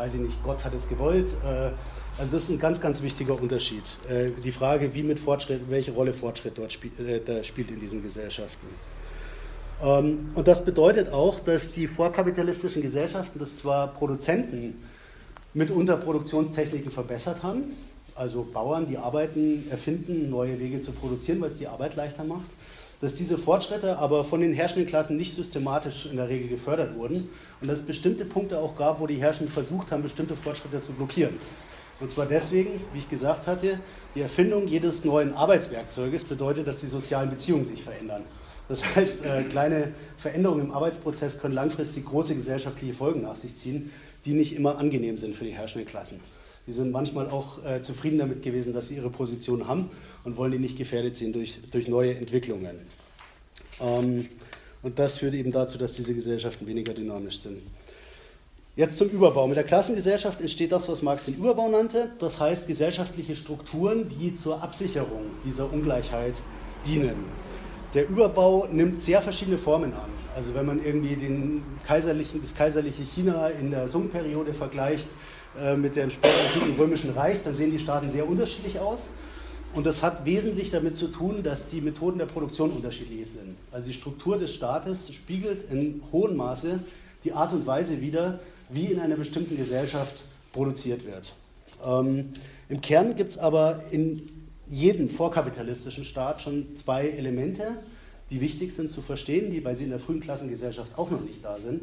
[0.00, 1.30] weiß ich nicht, Gott hat es gewollt.
[1.44, 1.72] Äh,
[2.18, 3.84] also das ist ein ganz, ganz wichtiger Unterschied.
[4.08, 8.66] Äh, die Frage, wie mit Fortschritt, welche Rolle Fortschritt dort äh, spielt in diesen Gesellschaften.
[9.82, 14.82] Ähm, und das bedeutet auch, dass die vorkapitalistischen Gesellschaften, dass zwar Produzenten
[15.52, 17.64] mitunter Produktionstechniken verbessert haben,
[18.14, 22.48] also Bauern, die arbeiten, erfinden neue Wege zu produzieren, weil es die Arbeit leichter macht,
[23.00, 27.30] dass diese Fortschritte aber von den herrschenden Klassen nicht systematisch in der Regel gefördert wurden
[27.60, 30.92] und dass es bestimmte Punkte auch gab, wo die Herrschenden versucht haben, bestimmte Fortschritte zu
[30.92, 31.34] blockieren.
[31.98, 33.78] Und zwar deswegen, wie ich gesagt hatte,
[34.14, 38.24] die Erfindung jedes neuen Arbeitswerkzeuges bedeutet, dass die sozialen Beziehungen sich verändern.
[38.68, 43.90] Das heißt, äh, kleine Veränderungen im Arbeitsprozess können langfristig große gesellschaftliche Folgen nach sich ziehen,
[44.24, 46.20] die nicht immer angenehm sind für die herrschenden Klassen.
[46.66, 49.90] Die sind manchmal auch äh, zufrieden damit gewesen, dass sie ihre Position haben
[50.24, 52.76] und wollen die nicht gefährdet sehen durch, durch neue Entwicklungen.
[53.80, 54.28] Ähm,
[54.82, 57.62] und das führt eben dazu, dass diese Gesellschaften weniger dynamisch sind.
[58.76, 59.46] Jetzt zum Überbau.
[59.46, 62.12] Mit der Klassengesellschaft entsteht das, was Marx den Überbau nannte.
[62.18, 66.34] Das heißt gesellschaftliche Strukturen, die zur Absicherung dieser Ungleichheit
[66.86, 67.16] dienen.
[67.94, 70.08] Der Überbau nimmt sehr verschiedene Formen an.
[70.34, 75.08] Also wenn man irgendwie den kaiserlichen, das kaiserliche China in der Song-Periode vergleicht
[75.60, 79.10] äh, mit dem späteren römischen Reich, dann sehen die Staaten sehr unterschiedlich aus.
[79.72, 83.56] Und das hat wesentlich damit zu tun, dass die Methoden der Produktion unterschiedlich sind.
[83.70, 86.80] Also die Struktur des Staates spiegelt in hohem Maße
[87.22, 91.34] die Art und Weise wider, wie in einer bestimmten Gesellschaft produziert wird.
[91.84, 92.32] Ähm,
[92.68, 94.28] Im Kern gibt es aber in
[94.68, 97.76] jeden vorkapitalistischen Staat schon zwei Elemente,
[98.30, 101.44] die wichtig sind zu verstehen, die, weil sie in der frühen Klassengesellschaft auch noch nicht
[101.44, 101.82] da sind.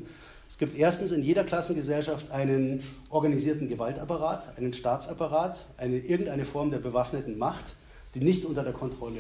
[0.49, 6.79] Es gibt erstens in jeder Klassengesellschaft einen organisierten Gewaltapparat, einen Staatsapparat, eine, irgendeine Form der
[6.79, 7.73] bewaffneten Macht,
[8.15, 9.19] die nicht unter der Kontrolle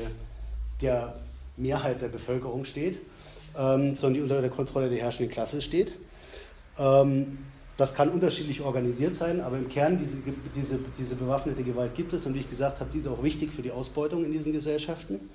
[0.81, 1.15] der
[1.57, 2.97] Mehrheit der Bevölkerung steht,
[3.57, 5.93] ähm, sondern die unter der Kontrolle der herrschenden Klasse steht.
[6.77, 7.39] Ähm,
[7.75, 10.15] das kann unterschiedlich organisiert sein, aber im Kern diese,
[10.55, 13.61] diese, diese bewaffnete Gewalt gibt es und wie ich gesagt habe, diese auch wichtig für
[13.61, 15.29] die Ausbeutung in diesen Gesellschaften.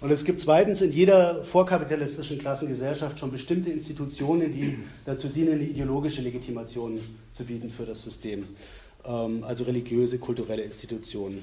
[0.00, 5.66] Und es gibt zweitens in jeder vorkapitalistischen Klassengesellschaft schon bestimmte Institutionen, die dazu dienen, die
[5.66, 7.00] ideologische Legitimation
[7.32, 8.44] zu bieten für das System,
[9.06, 11.42] ähm, also religiöse, kulturelle Institutionen.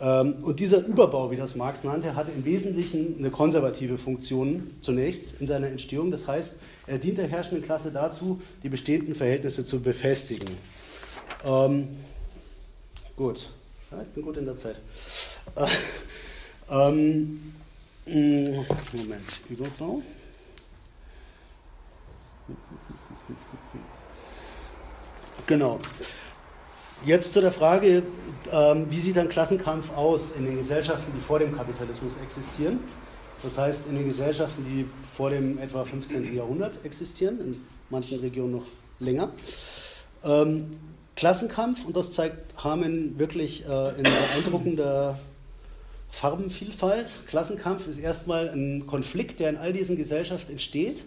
[0.00, 5.32] Ähm, und dieser Überbau, wie das Marx nannte, hat im Wesentlichen eine konservative Funktion zunächst
[5.38, 6.10] in seiner Entstehung.
[6.10, 10.48] Das heißt, er dient der herrschenden Klasse dazu, die bestehenden Verhältnisse zu befestigen.
[11.44, 11.88] Ähm,
[13.14, 13.50] gut,
[13.92, 14.76] ja, ich bin gut in der Zeit.
[15.54, 15.66] Äh,
[16.70, 17.52] ähm,
[18.06, 20.02] hm, Moment, Überbau.
[25.46, 25.78] Genau.
[27.04, 28.02] Jetzt zu der Frage,
[28.50, 32.80] ähm, wie sieht ein Klassenkampf aus in den Gesellschaften, die vor dem Kapitalismus existieren?
[33.42, 36.34] Das heißt, in den Gesellschaften, die vor dem etwa 15.
[36.34, 38.66] Jahrhundert existieren, in manchen Regionen noch
[39.00, 39.32] länger.
[40.24, 40.78] Ähm,
[41.16, 45.18] Klassenkampf, und das zeigt Harmen wirklich äh, in beeindruckender
[46.14, 47.08] Farbenvielfalt.
[47.26, 51.04] Klassenkampf ist erstmal ein Konflikt, der in all diesen Gesellschaften entsteht,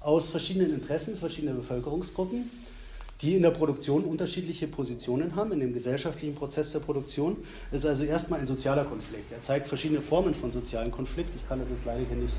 [0.00, 2.50] aus verschiedenen Interessen verschiedener Bevölkerungsgruppen
[3.22, 7.36] die in der Produktion unterschiedliche Positionen haben, in dem gesellschaftlichen Prozess der Produktion.
[7.70, 9.30] Es ist also erstmal ein sozialer Konflikt.
[9.30, 11.30] Er zeigt verschiedene Formen von sozialen Konflikt.
[11.36, 12.34] Ich kann das jetzt leider hier nicht,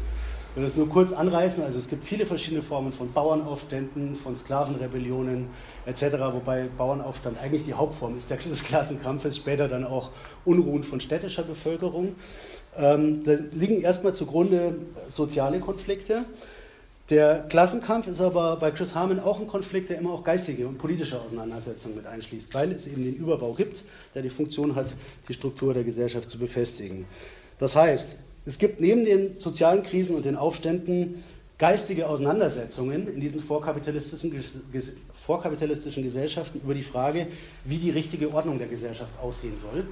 [0.55, 1.63] will das nur kurz anreißen.
[1.63, 5.47] Also es gibt viele verschiedene Formen von Bauernaufständen, von Sklavenrebellionen
[5.85, 10.09] etc., wobei Bauernaufstand eigentlich die Hauptform ist des Klassenkampfes, später dann auch
[10.45, 12.15] Unruhen von städtischer Bevölkerung.
[12.75, 14.75] Ähm, da liegen erstmal zugrunde
[15.09, 16.25] soziale Konflikte.
[17.11, 20.77] Der Klassenkampf ist aber bei Chris Harmon auch ein Konflikt, der immer auch geistige und
[20.77, 23.83] politische Auseinandersetzungen mit einschließt, weil es eben den Überbau gibt,
[24.15, 24.87] der die Funktion hat,
[25.27, 27.05] die Struktur der Gesellschaft zu befestigen.
[27.59, 31.21] Das heißt, es gibt neben den sozialen Krisen und den Aufständen
[31.57, 34.33] geistige Auseinandersetzungen in diesen vorkapitalistischen,
[35.25, 37.27] vorkapitalistischen Gesellschaften über die Frage,
[37.65, 39.85] wie die richtige Ordnung der Gesellschaft aussehen soll.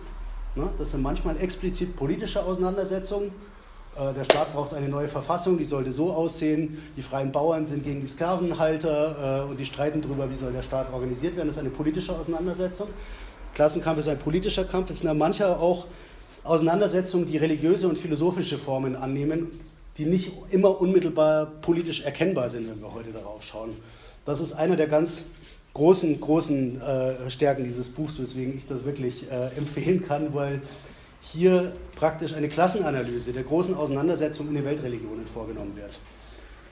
[0.56, 3.32] Ne, das sind manchmal explizit politische Auseinandersetzungen,
[3.96, 6.78] der Staat braucht eine neue Verfassung, die sollte so aussehen.
[6.96, 10.62] Die freien Bauern sind gegen die Sklavenhalter äh, und die streiten darüber, wie soll der
[10.62, 11.48] Staat organisiert werden.
[11.48, 12.88] Das ist eine politische Auseinandersetzung.
[13.56, 14.90] Klassenkampf ist ein politischer Kampf.
[14.90, 15.88] Es sind ja mancher auch
[16.44, 19.60] Auseinandersetzungen, die religiöse und philosophische Formen annehmen,
[19.98, 23.76] die nicht immer unmittelbar politisch erkennbar sind, wenn wir heute darauf schauen.
[24.26, 25.26] Das ist einer der ganz
[25.74, 30.62] großen, großen äh, Stärken dieses Buchs, weswegen ich das wirklich äh, empfehlen kann, weil
[31.22, 36.00] hier praktisch eine Klassenanalyse der großen Auseinandersetzung in den Weltreligionen vorgenommen wird.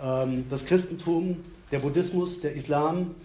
[0.02, 3.16] Ähm, das Christentum, der Buddhismus, der Islam,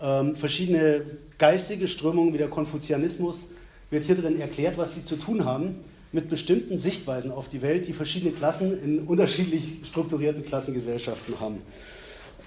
[0.00, 1.02] ähm, verschiedene
[1.38, 3.48] geistige Strömungen wie der Konfuzianismus
[3.90, 5.76] wird hier drin erklärt, was sie zu tun haben
[6.12, 11.62] mit bestimmten Sichtweisen auf die Welt, die verschiedene Klassen in unterschiedlich strukturierten Klassengesellschaften haben.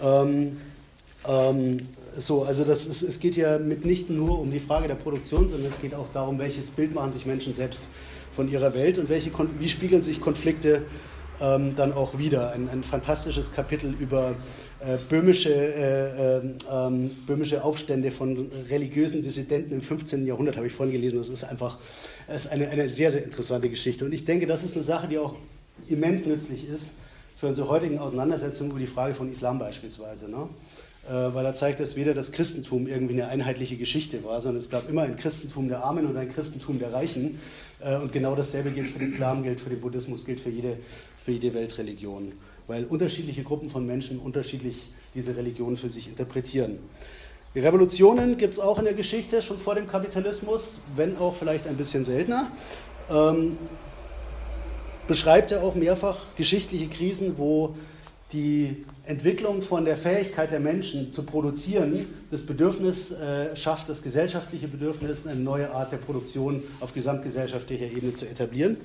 [0.02, 0.58] Ähm,
[1.28, 5.48] ähm, so, also das ist, es geht ja mitnichten nur um die Frage der Produktion,
[5.48, 7.88] sondern es geht auch darum, welches Bild machen sich Menschen selbst
[8.32, 10.84] von ihrer Welt und welche, wie spiegeln sich Konflikte
[11.40, 12.52] ähm, dann auch wieder.
[12.52, 14.36] Ein, ein fantastisches Kapitel über
[14.80, 16.42] äh, böhmische, äh,
[16.72, 20.26] ähm böhmische Aufstände von religiösen Dissidenten im 15.
[20.26, 21.18] Jahrhundert habe ich vorhin gelesen.
[21.18, 21.78] Das ist einfach
[22.28, 24.06] das ist eine, eine sehr, sehr interessante Geschichte.
[24.06, 25.36] Und ich denke, das ist eine Sache, die auch
[25.88, 26.92] immens nützlich ist
[27.36, 30.30] für unsere heutigen Auseinandersetzungen über die Frage von Islam beispielsweise.
[30.30, 30.48] Ne?
[31.08, 34.70] Äh, weil er zeigt, dass weder das Christentum irgendwie eine einheitliche Geschichte war, sondern es
[34.70, 37.40] gab immer ein Christentum der Armen und ein Christentum der Reichen.
[37.80, 40.78] Äh, und genau dasselbe gilt für den Islam, gilt für den Buddhismus, gilt für jede,
[41.18, 42.34] für jede Weltreligion,
[42.68, 44.76] weil unterschiedliche Gruppen von Menschen unterschiedlich
[45.16, 46.78] diese Religion für sich interpretieren.
[47.56, 51.78] Revolutionen gibt es auch in der Geschichte, schon vor dem Kapitalismus, wenn auch vielleicht ein
[51.78, 52.52] bisschen seltener.
[53.10, 53.58] Ähm,
[55.08, 57.76] beschreibt er auch mehrfach geschichtliche Krisen, wo
[58.32, 64.68] die Entwicklung von der Fähigkeit der Menschen zu produzieren das Bedürfnis äh, schafft, das gesellschaftliche
[64.68, 68.78] Bedürfnis, eine neue Art der Produktion auf gesamtgesellschaftlicher Ebene zu etablieren.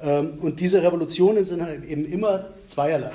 [0.00, 3.12] Ähm, und diese Revolutionen sind halt eben immer zweierlei.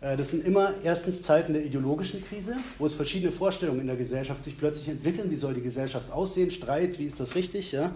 [0.00, 3.96] Äh, das sind immer erstens Zeiten der ideologischen Krise, wo es verschiedene Vorstellungen in der
[3.96, 5.30] Gesellschaft sich plötzlich entwickeln.
[5.30, 6.50] Wie soll die Gesellschaft aussehen?
[6.50, 7.72] Streit, wie ist das richtig?
[7.72, 7.94] Ja?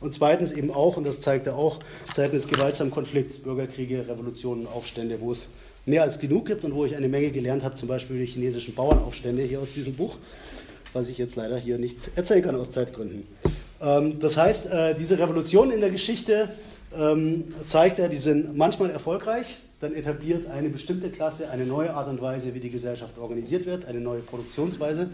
[0.00, 1.80] Und zweitens eben auch, und das zeigt er auch,
[2.14, 5.48] Zeiten des gewaltsamen Konflikts, Bürgerkriege, Revolutionen, Aufstände, wo es
[5.88, 8.74] mehr als genug gibt und wo ich eine Menge gelernt habe, zum Beispiel die chinesischen
[8.74, 10.16] Bauernaufstände hier aus diesem Buch,
[10.92, 13.26] was ich jetzt leider hier nicht erzählen kann aus Zeitgründen.
[13.80, 16.50] Ähm, das heißt, äh, diese Revolution in der Geschichte
[16.96, 22.08] ähm, zeigt er, die sind manchmal erfolgreich, dann etabliert eine bestimmte Klasse eine neue Art
[22.08, 25.08] und Weise, wie die Gesellschaft organisiert wird, eine neue Produktionsweise.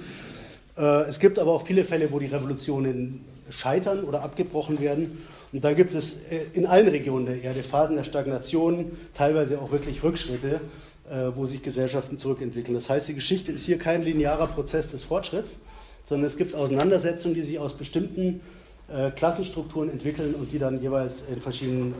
[0.77, 5.19] Äh, es gibt aber auch viele Fälle, wo die Revolutionen scheitern oder abgebrochen werden
[5.55, 9.71] und dann gibt es äh, in allen Regionen der Erde Phasen der Stagnation, teilweise auch
[9.71, 10.61] wirklich Rückschritte,
[11.09, 12.75] äh, wo sich Gesellschaften zurückentwickeln.
[12.75, 15.61] Das heißt, die Geschichte ist hier kein linearer Prozess des Fortschritts,
[16.05, 18.41] sondern es gibt Auseinandersetzungen, die sich aus bestimmten
[18.89, 21.95] äh, Klassenstrukturen entwickeln und die dann jeweils in verschiedenen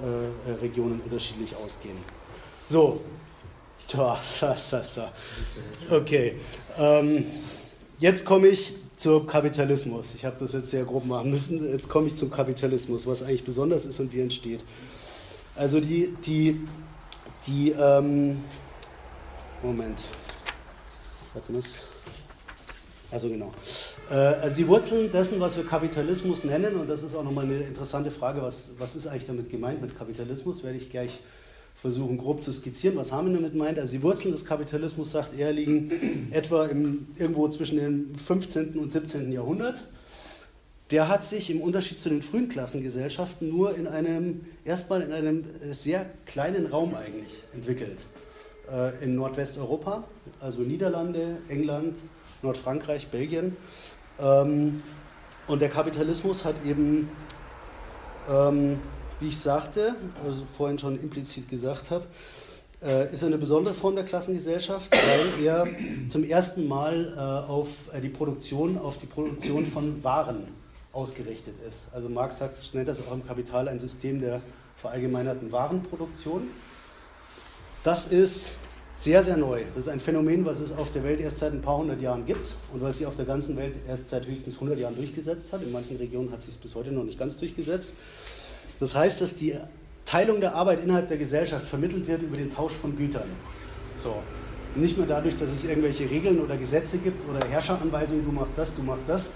[0.61, 1.97] Regionen unterschiedlich ausgehen.
[2.69, 3.03] So,
[5.91, 6.35] okay.
[6.77, 7.27] Ähm,
[8.01, 10.15] jetzt komme ich zum Kapitalismus.
[10.15, 11.71] Ich habe das jetzt sehr grob machen müssen.
[11.71, 14.65] Jetzt komme ich zum Kapitalismus, was eigentlich besonders ist und wie entsteht.
[15.55, 16.59] Also die, die,
[17.47, 18.41] die, ähm,
[19.63, 20.07] Moment.
[23.11, 23.53] Also genau.
[24.11, 27.59] Äh, also die Wurzeln dessen, was wir Kapitalismus nennen, und das ist auch nochmal eine
[27.59, 31.21] interessante Frage, was, was ist eigentlich damit gemeint mit Kapitalismus, werde ich gleich
[31.85, 33.79] versuchen grob zu skizzieren, was Hamann damit meint.
[33.79, 38.79] Also die Wurzeln des Kapitalismus, sagt er, liegen etwa im, irgendwo zwischen dem 15.
[38.79, 39.31] und 17.
[39.31, 39.85] Jahrhundert.
[40.91, 45.45] Der hat sich im Unterschied zu den frühen Klassengesellschaften nur in einem, erstmal in einem
[45.73, 48.07] sehr kleinen Raum eigentlich entwickelt.
[48.73, 50.05] Äh, in Nordwesteuropa,
[50.41, 51.99] also Niederlande, England,
[52.41, 53.59] Nordfrankreich, Belgien.
[54.19, 54.83] Ähm,
[55.49, 57.11] und der Kapitalismus hat eben
[58.27, 58.79] ähm,
[59.25, 62.05] wie ich sagte, also vorhin schon implizit gesagt habe,
[62.83, 65.67] äh, ist eine besondere Form der Klassengesellschaft, weil er
[66.09, 70.49] zum ersten Mal äh, auf äh, die Produktion, auf die Produktion von Waren
[70.93, 71.89] ausgerichtet ist.
[71.95, 74.43] Also Marx sagt, nennt das auch im Kapital ein System der
[74.77, 76.43] verallgemeinerten Warenproduktion.
[77.83, 78.57] Das ist
[78.95, 79.63] sehr, sehr neu.
[79.75, 82.27] Das ist ein Phänomen, was es auf der Welt erst seit ein paar hundert Jahren
[82.27, 85.63] gibt und was sich auf der ganzen Welt erst seit höchstens 100 Jahren durchgesetzt hat.
[85.63, 87.95] In manchen Regionen hat es sich bis heute noch nicht ganz durchgesetzt.
[88.81, 89.55] Das heißt, dass die
[90.05, 93.29] Teilung der Arbeit innerhalb der Gesellschaft vermittelt wird über den Tausch von Gütern.
[93.97, 94.17] So.
[94.77, 98.75] Nicht mehr dadurch, dass es irgendwelche Regeln oder Gesetze gibt oder Herrscheranweisungen, du machst das,
[98.75, 99.31] du machst das,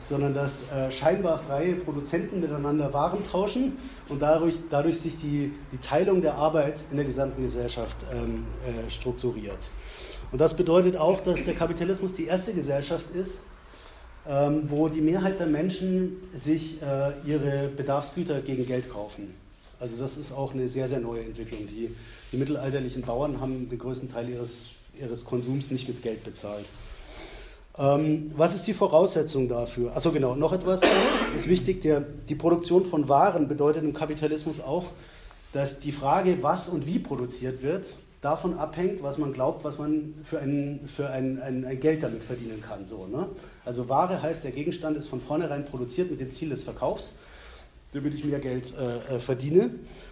[0.00, 3.76] sondern dass äh, scheinbar freie Produzenten miteinander Waren tauschen
[4.08, 8.90] und dadurch, dadurch sich die, die Teilung der Arbeit in der gesamten Gesellschaft ähm, äh,
[8.90, 9.58] strukturiert.
[10.30, 13.38] Und das bedeutet auch, dass der Kapitalismus die erste Gesellschaft ist,
[14.26, 19.34] wo die Mehrheit der Menschen sich äh, ihre Bedarfsgüter gegen Geld kaufen.
[19.80, 21.66] Also das ist auch eine sehr, sehr neue Entwicklung.
[21.66, 21.94] Die,
[22.32, 26.64] die mittelalterlichen Bauern haben den größten Teil ihres, ihres Konsums nicht mit Geld bezahlt.
[27.76, 29.96] Ähm, was ist die Voraussetzung dafür?
[29.96, 30.80] Achso, genau, noch etwas
[31.34, 31.82] ist wichtig.
[31.82, 34.86] Der, die Produktion von Waren bedeutet im Kapitalismus auch,
[35.52, 40.14] dass die Frage, was und wie produziert wird, davon abhängt, was man glaubt, was man
[40.22, 42.86] für ein, für ein, ein, ein Geld damit verdienen kann.
[42.86, 43.28] So, ne?
[43.64, 47.12] Also Ware heißt, der Gegenstand ist von vornherein produziert mit dem Ziel des Verkaufs,
[47.92, 49.70] damit ich mehr Geld äh, äh, verdiene.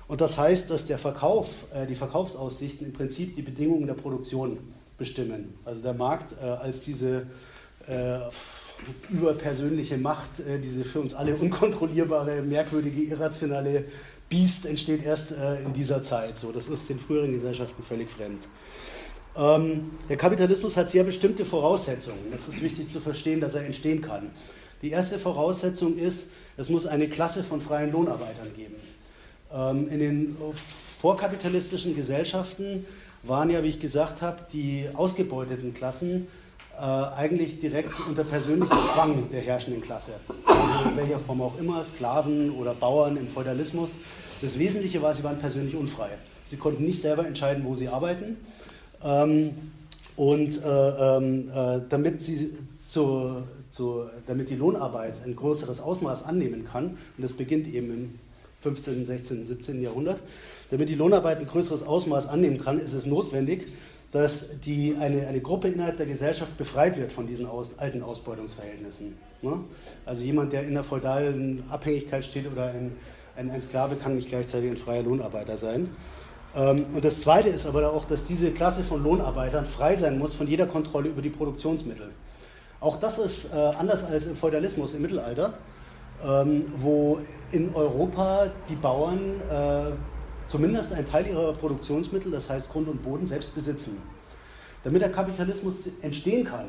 [0.08, 4.58] Und das heißt, dass der Verkauf, äh, die Verkaufsaussichten im Prinzip die Bedingungen der Produktion
[4.98, 5.54] bestimmen.
[5.64, 7.26] Also der Markt äh, als diese
[7.86, 8.18] äh,
[9.10, 13.84] überpersönliche Macht, äh, diese für uns alle unkontrollierbare, merkwürdige, irrationale
[14.32, 16.38] Biest entsteht erst äh, in dieser Zeit.
[16.38, 18.48] So, das ist den früheren Gesellschaften völlig fremd.
[19.36, 22.32] Ähm, der Kapitalismus hat sehr bestimmte Voraussetzungen.
[22.34, 24.30] Es ist wichtig zu verstehen, dass er entstehen kann.
[24.80, 28.76] Die erste Voraussetzung ist, es muss eine Klasse von freien Lohnarbeitern geben.
[29.52, 30.36] Ähm, in den
[30.98, 32.86] vorkapitalistischen Gesellschaften
[33.24, 36.26] waren ja, wie ich gesagt habe, die ausgebeuteten Klassen
[36.82, 40.12] eigentlich direkt unter persönlichem Zwang der herrschenden Klasse.
[40.44, 43.98] Also in welcher Form auch immer, Sklaven oder Bauern im Feudalismus.
[44.40, 46.08] Das Wesentliche war, sie waren persönlich unfrei.
[46.48, 48.36] Sie konnten nicht selber entscheiden, wo sie arbeiten.
[49.04, 49.50] Ähm,
[50.16, 52.50] und äh, ähm, äh, damit, sie
[52.88, 58.18] zu, zu, damit die Lohnarbeit ein größeres Ausmaß annehmen kann, und das beginnt eben im
[58.60, 59.82] 15., 16., 17.
[59.82, 60.20] Jahrhundert,
[60.70, 63.68] damit die Lohnarbeit ein größeres Ausmaß annehmen kann, ist es notwendig,
[64.12, 69.16] dass die, eine, eine Gruppe innerhalb der Gesellschaft befreit wird von diesen aus, alten Ausbeutungsverhältnissen.
[69.40, 69.58] Ne?
[70.06, 72.92] Also jemand, der in der feudalen Abhängigkeit steht oder ein
[73.36, 75.94] ein, ein Sklave kann nicht gleichzeitig ein freier Lohnarbeiter sein.
[76.54, 80.34] Ähm, und das Zweite ist aber auch, dass diese Klasse von Lohnarbeitern frei sein muss
[80.34, 82.10] von jeder Kontrolle über die Produktionsmittel.
[82.80, 85.54] Auch das ist äh, anders als im Feudalismus im Mittelalter,
[86.24, 87.20] ähm, wo
[87.52, 89.20] in Europa die Bauern
[89.50, 89.92] äh,
[90.52, 93.96] zumindest einen Teil ihrer Produktionsmittel, das heißt Grund und Boden, selbst besitzen.
[94.84, 96.66] Damit der Kapitalismus entstehen kann,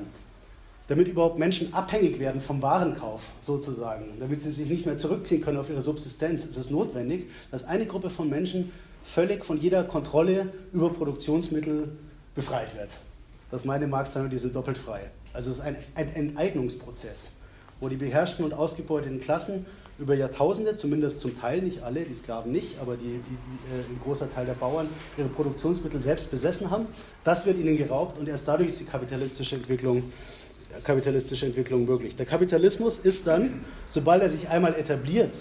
[0.88, 5.58] damit überhaupt Menschen abhängig werden vom Warenkauf sozusagen, damit sie sich nicht mehr zurückziehen können
[5.58, 8.72] auf ihre Subsistenz, ist es notwendig, dass eine Gruppe von Menschen
[9.04, 11.92] völlig von jeder Kontrolle über Produktionsmittel
[12.36, 12.90] befreit wird.
[13.52, 15.12] Das meine Marx sagen, die sind doppelt frei.
[15.34, 17.32] Also es ist ein, ein Enteignungsprozess,
[17.82, 19.66] wo die beherrschten und ausgebeuteten Klassen
[20.04, 23.80] über Jahrtausende, zumindest zum Teil, nicht alle, die Sklaven nicht, aber die, die, die äh,
[23.90, 24.88] ein großer Teil der Bauern
[25.18, 26.88] ihre Produktionsmittel selbst besessen haben.
[27.24, 30.12] Das wird ihnen geraubt und erst dadurch ist die kapitalistische Entwicklung
[30.84, 32.16] kapitalistische Entwicklung möglich.
[32.16, 35.36] Der Kapitalismus ist dann, sobald er sich einmal etabliert,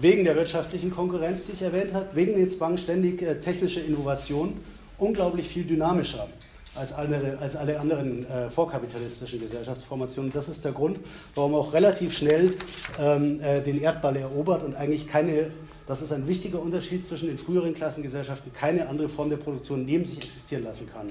[0.00, 4.60] wegen der wirtschaftlichen Konkurrenz, die ich erwähnt habe, wegen dem Zwang ständig äh, technische Innovation,
[4.98, 6.28] unglaublich viel dynamischer
[6.74, 10.32] als alle, als alle anderen äh, vorkapitalistischen Gesellschaftsformationen.
[10.32, 10.98] Das ist der Grund,
[11.34, 12.54] warum auch relativ schnell
[12.98, 15.50] ähm, äh, den Erdball erobert und eigentlich keine,
[15.86, 20.04] das ist ein wichtiger Unterschied zwischen den früheren Klassengesellschaften, keine andere Form der Produktion neben
[20.04, 21.10] sich existieren lassen kann.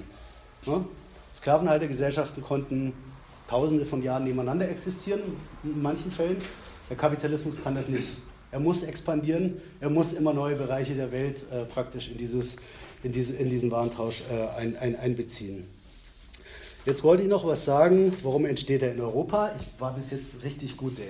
[0.66, 0.84] Ja?
[1.36, 2.94] Sklavenhaltergesellschaften konnten
[3.50, 5.22] tausende von Jahren nebeneinander existieren,
[5.64, 6.38] in manchen Fällen.
[6.90, 8.08] Der Kapitalismus kann das nicht.
[8.52, 12.56] Er muss expandieren, er muss immer neue Bereiche der Welt äh, praktisch in, dieses,
[13.04, 15.66] in, diese, in diesen Warentausch äh, ein, ein, einbeziehen.
[16.86, 19.52] Jetzt wollte ich noch was sagen, warum entsteht er in Europa?
[19.60, 21.10] Ich war bis jetzt richtig gut, Dave.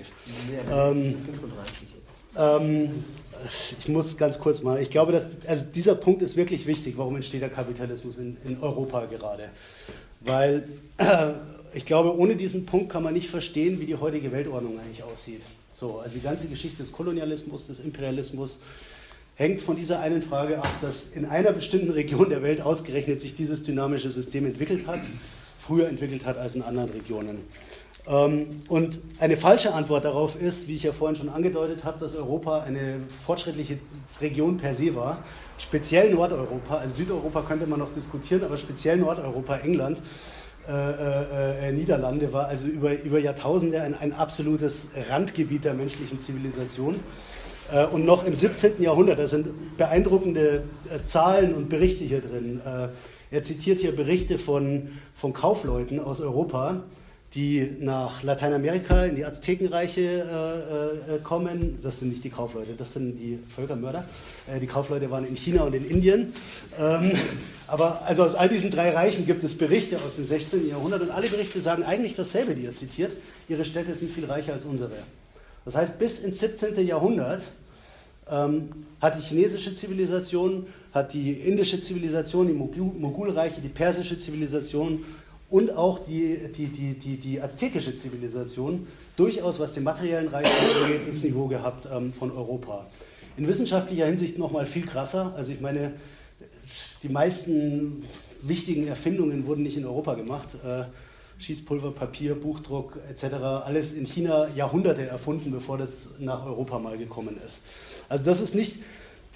[0.50, 2.00] Nee, ähm, 35 jetzt.
[2.36, 3.04] Ähm,
[3.80, 7.16] ich muss ganz kurz mal, ich glaube, dass, also dieser Punkt ist wirklich wichtig, warum
[7.16, 9.50] entsteht der Kapitalismus in, in Europa gerade.
[10.22, 10.68] Weil
[10.98, 11.32] äh,
[11.74, 15.42] ich glaube, ohne diesen Punkt kann man nicht verstehen, wie die heutige Weltordnung eigentlich aussieht.
[15.72, 18.60] So, also die ganze Geschichte des Kolonialismus, des Imperialismus
[19.40, 23.36] hängt von dieser einen Frage ab, dass in einer bestimmten Region der Welt ausgerechnet sich
[23.36, 25.00] dieses dynamische System entwickelt hat,
[25.58, 27.40] früher entwickelt hat als in anderen Regionen.
[28.06, 32.16] Ähm, und eine falsche Antwort darauf ist, wie ich ja vorhin schon angedeutet habe, dass
[32.16, 33.80] Europa eine fortschrittliche
[34.20, 35.24] Region per se war.
[35.58, 40.00] Speziell Nordeuropa, also Südeuropa könnte man noch diskutieren, aber speziell Nordeuropa, England,
[40.68, 46.20] äh, äh, äh, Niederlande war also über, über Jahrtausende ein, ein absolutes Randgebiet der menschlichen
[46.20, 47.00] Zivilisation.
[47.72, 48.82] Äh, und noch im 17.
[48.82, 52.62] Jahrhundert, da sind beeindruckende äh, Zahlen und Berichte hier drin.
[52.66, 52.90] Äh,
[53.32, 56.84] er zitiert hier Berichte von, von Kaufleuten aus Europa,
[57.36, 61.78] die nach Lateinamerika in die Aztekenreiche äh, äh, kommen.
[61.84, 64.06] Das sind nicht die Kaufleute, das sind die Völkermörder.
[64.48, 66.34] Äh, die Kaufleute waren in China und in Indien.
[66.80, 67.12] Ähm,
[67.68, 70.68] aber also aus all diesen drei Reichen gibt es Berichte aus dem 16.
[70.68, 73.12] Jahrhundert und alle Berichte sagen eigentlich dasselbe, die er zitiert.
[73.48, 74.94] Ihre Städte sind viel reicher als unsere.
[75.66, 76.86] Das heißt, bis ins 17.
[76.86, 77.44] Jahrhundert
[78.30, 78.70] ähm,
[79.02, 85.04] hat die chinesische Zivilisation, hat die indische Zivilisation, die Mogulreiche, die persische Zivilisation
[85.50, 91.08] und auch die, die, die, die, die aztekische Zivilisation durchaus, was den materiellen Reichtum angeht,
[91.08, 92.88] das Niveau gehabt ähm, von Europa.
[93.38, 95.34] In wissenschaftlicher Hinsicht nochmal viel krasser.
[95.36, 95.94] Also ich meine,
[97.04, 98.04] die meisten
[98.42, 100.56] wichtigen Erfindungen wurden nicht in Europa gemacht.
[100.64, 100.84] Äh,
[101.40, 103.36] Schießpulver, Papier, Buchdruck etc.
[103.66, 107.62] Alles in China Jahrhunderte erfunden, bevor das nach Europa mal gekommen ist.
[108.10, 108.78] Also das ist nicht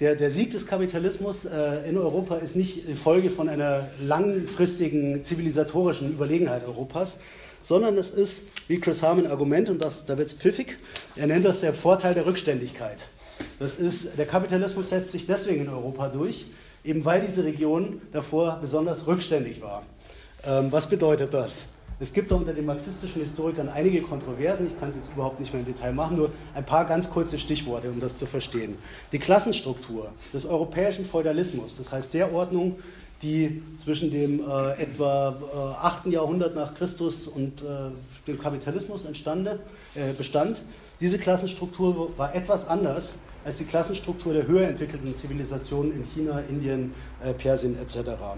[0.00, 6.12] der, der Sieg des Kapitalismus äh, in Europa ist nicht Folge von einer langfristigen zivilisatorischen
[6.12, 7.16] Überlegenheit Europas,
[7.62, 10.78] sondern es ist, wie Chris Harmon Argument, und das, da wird es pfiffig,
[11.16, 13.06] er nennt das der Vorteil der Rückständigkeit.
[13.58, 16.46] Das ist, der Kapitalismus setzt sich deswegen in Europa durch,
[16.84, 19.84] eben weil diese Region davor besonders rückständig war.
[20.44, 21.66] Ähm, was bedeutet das?
[22.00, 25.60] Es gibt unter den marxistischen Historikern einige Kontroversen, ich kann es jetzt überhaupt nicht mehr
[25.60, 28.76] im Detail machen, nur ein paar ganz kurze Stichworte, um das zu verstehen.
[29.12, 32.76] Die Klassenstruktur des europäischen Feudalismus, das heißt der Ordnung,
[33.22, 35.36] die zwischen dem äh, etwa
[35.80, 36.06] äh, 8.
[36.06, 37.90] Jahrhundert nach Christus und äh,
[38.26, 39.60] dem Kapitalismus entstande,
[39.94, 40.62] äh, bestand,
[41.00, 46.92] diese Klassenstruktur war etwas anders als die Klassenstruktur der höher entwickelten Zivilisationen in China, Indien,
[47.22, 48.34] äh, Persien etc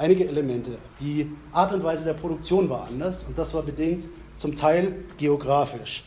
[0.00, 0.78] einige Elemente.
[0.98, 4.04] Die Art und Weise der Produktion war anders und das war bedingt
[4.38, 6.04] zum Teil geografisch.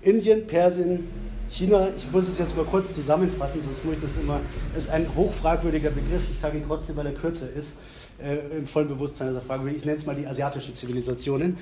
[0.00, 1.08] Indien, Persien,
[1.50, 4.40] China, ich muss es jetzt mal kurz zusammenfassen, sonst muss ich das immer,
[4.76, 7.76] ist ein hochfragwürdiger Begriff, ich sage ihn trotzdem, weil er kürzer ist,
[8.22, 11.58] äh, im vollen Bewusstsein dieser Frage, ich nenne es mal die asiatischen Zivilisationen.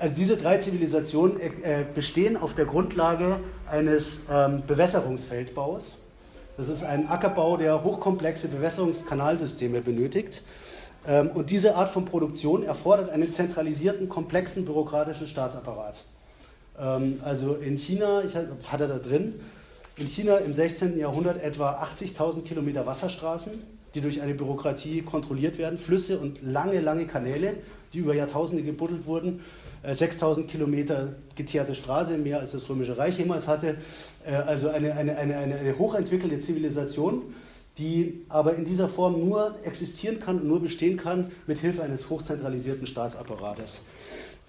[0.00, 3.38] Also diese drei Zivilisationen äh, bestehen auf der Grundlage
[3.70, 5.98] eines ähm, Bewässerungsfeldbaus.
[6.56, 10.42] Das ist ein Ackerbau, der hochkomplexe Bewässerungskanalsysteme benötigt.
[11.06, 16.02] Ähm, und diese Art von Produktion erfordert einen zentralisierten, komplexen bürokratischen Staatsapparat.
[16.78, 19.34] Ähm, also in China, ich hatte da drin,
[19.96, 20.98] in China im 16.
[20.98, 23.52] Jahrhundert etwa 80.000 Kilometer Wasserstraßen,
[23.94, 27.54] die durch eine Bürokratie kontrolliert werden, Flüsse und lange, lange Kanäle,
[27.92, 29.40] die über Jahrtausende gebuddelt wurden,
[29.86, 33.76] 6.000 äh, Kilometer geteerte Straße, mehr als das Römische Reich jemals hatte,
[34.26, 37.34] äh, also eine, eine, eine, eine hochentwickelte Zivilisation
[37.78, 42.08] die aber in dieser Form nur existieren kann und nur bestehen kann mit Hilfe eines
[42.08, 43.80] hochzentralisierten Staatsapparates.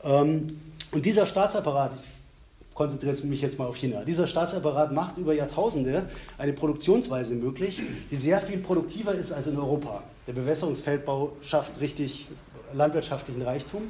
[0.04, 0.48] Ähm,
[0.92, 6.04] und dieser Staatsapparat, ich konzentriere mich jetzt mal auf China, dieser Staatsapparat macht über Jahrtausende
[6.38, 10.04] eine Produktionsweise möglich, die sehr viel produktiver ist als in Europa.
[10.28, 12.28] Der Bewässerungsfeldbau schafft richtig
[12.74, 13.84] landwirtschaftlichen Reichtum.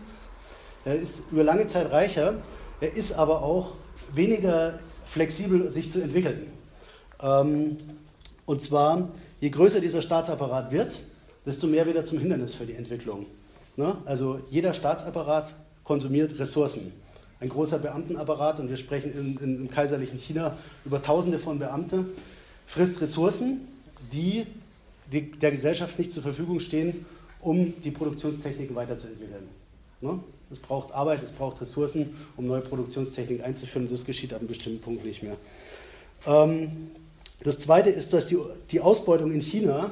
[0.86, 2.36] Er ist über lange Zeit reicher,
[2.80, 3.74] er ist aber auch
[4.14, 6.48] weniger flexibel, sich zu entwickeln.
[7.22, 7.78] Ähm,
[8.46, 9.10] und zwar
[9.40, 10.98] je größer dieser Staatsapparat wird,
[11.46, 13.26] desto mehr wird er zum Hindernis für die Entwicklung.
[13.78, 13.98] Ne?
[14.06, 16.92] Also jeder Staatsapparat konsumiert Ressourcen.
[17.40, 22.06] Ein großer Beamtenapparat, und wir sprechen in, in, im kaiserlichen China über Tausende von Beamten,
[22.66, 23.68] frisst Ressourcen,
[24.14, 24.46] die,
[25.12, 27.06] die der Gesellschaft nicht zur Verfügung stehen,
[27.42, 29.48] um die Produktionstechniken weiterzuentwickeln.
[30.02, 30.20] Ne?
[30.50, 34.48] Es braucht Arbeit, es braucht Ressourcen, um neue Produktionstechniken einzuführen, und das geschieht ab einem
[34.48, 35.36] bestimmten Punkt nicht mehr.
[36.26, 36.92] Ähm,
[37.44, 38.38] das Zweite ist, dass die,
[38.72, 39.92] die Ausbeutung in China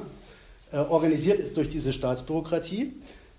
[0.72, 2.92] äh, organisiert ist durch diese Staatsbürokratie.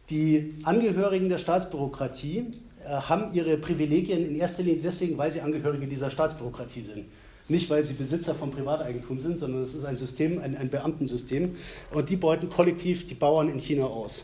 [0.10, 2.46] Die Angehörigen der Staatsbürokratie
[2.84, 7.06] äh, haben ihre Privilegien in erster Linie deswegen, weil sie Angehörige dieser Staatsbürokratie sind.
[7.48, 11.56] Nicht, weil sie Besitzer von Privateigentum sind, sondern es ist ein System, ein, ein Beamtensystem.
[11.92, 14.24] Und die beuten kollektiv die Bauern in China aus.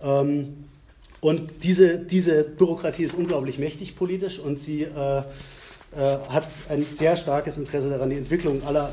[0.00, 0.64] Ähm,
[1.20, 5.22] und diese, diese Bürokratie ist unglaublich mächtig politisch und sie äh,
[5.94, 8.92] hat ein sehr starkes Interesse daran, die Entwicklung aller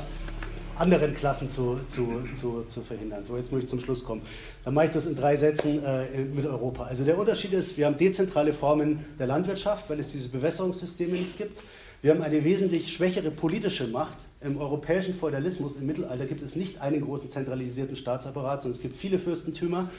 [0.80, 3.24] anderen Klassen zu, zu, zu, zu verhindern.
[3.24, 4.22] So, jetzt muss ich zum Schluss kommen.
[4.64, 6.84] Dann mache ich das in drei Sätzen äh, mit Europa.
[6.84, 11.36] Also der Unterschied ist, wir haben dezentrale Formen der Landwirtschaft, weil es diese Bewässerungssysteme nicht
[11.36, 11.60] gibt.
[12.00, 14.16] Wir haben eine wesentlich schwächere politische Macht.
[14.40, 18.96] Im europäischen Feudalismus im Mittelalter gibt es nicht einen großen zentralisierten Staatsapparat, sondern es gibt
[18.96, 19.90] viele Fürstentümer.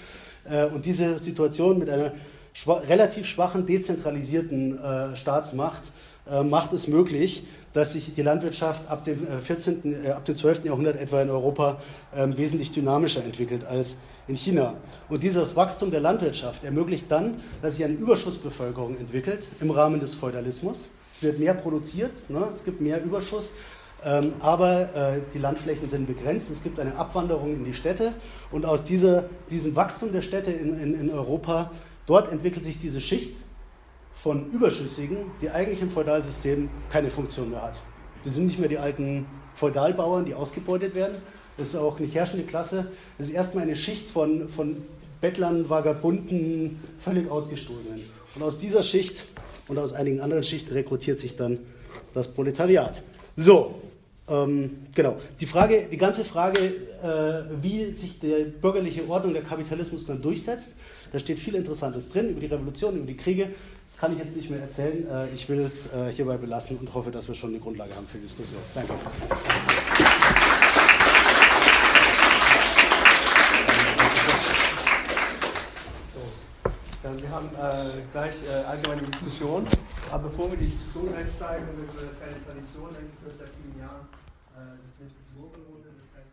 [0.50, 2.14] Äh, und diese Situation mit einer
[2.68, 6.11] relativ schwachen, dezentralisierten äh, Staatsmacht äh,
[6.44, 7.44] macht es möglich,
[7.74, 10.66] dass sich die Landwirtschaft ab dem, 14., ab dem 12.
[10.66, 11.82] Jahrhundert etwa in Europa
[12.16, 13.98] ähm, wesentlich dynamischer entwickelt als
[14.28, 14.76] in China.
[15.10, 20.14] Und dieses Wachstum der Landwirtschaft ermöglicht dann, dass sich eine Überschussbevölkerung entwickelt im Rahmen des
[20.14, 20.90] Feudalismus.
[21.12, 22.48] Es wird mehr produziert, ne?
[22.54, 23.54] es gibt mehr Überschuss,
[24.04, 26.50] ähm, aber äh, die Landflächen sind begrenzt.
[26.50, 28.14] Es gibt eine Abwanderung in die Städte
[28.52, 31.72] und aus dieser, diesem Wachstum der Städte in, in, in Europa,
[32.06, 33.36] dort entwickelt sich diese Schicht
[34.22, 37.82] von Überschüssigen, die eigentlich im Feudalsystem keine Funktion mehr hat.
[38.24, 41.16] Wir sind nicht mehr die alten Feudalbauern, die ausgebeutet werden.
[41.58, 42.92] Das ist auch nicht herrschende Klasse.
[43.18, 44.78] Das ist erstmal eine Schicht von, von
[45.22, 48.02] Bettlern, Vagabunden, völlig Ausgestoßenen.
[48.36, 49.24] Und aus dieser Schicht
[49.68, 51.58] und aus einigen anderen Schichten rekrutiert sich dann
[52.14, 53.02] das Proletariat.
[53.38, 53.82] So,
[54.30, 55.18] ähm, genau.
[55.40, 60.74] Die, Frage, die ganze Frage, äh, wie sich die bürgerliche Ordnung, der Kapitalismus dann durchsetzt,
[61.12, 63.50] da steht viel Interessantes drin über die Revolution, über die Kriege.
[64.02, 65.08] Das kann ich jetzt nicht mehr erzählen.
[65.08, 68.08] Äh, ich will es äh, hierbei belassen und hoffe, dass wir schon eine Grundlage haben
[68.08, 68.60] für die Diskussion.
[68.74, 68.94] Danke.
[77.04, 79.68] wir haben äh, gleich äh, allgemeine Diskussion.
[80.10, 84.08] Aber bevor wir die Diskussion einsteigen, das ist eine kleine Tradition, ich, seit vielen Jahren,
[84.58, 85.90] äh, das nächste Morgenrunde.
[86.02, 86.32] Das heißt,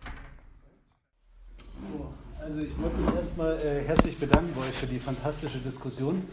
[2.41, 6.27] also ich wollte mich erstmal äh, herzlich bedanken bei euch für die fantastische Diskussion.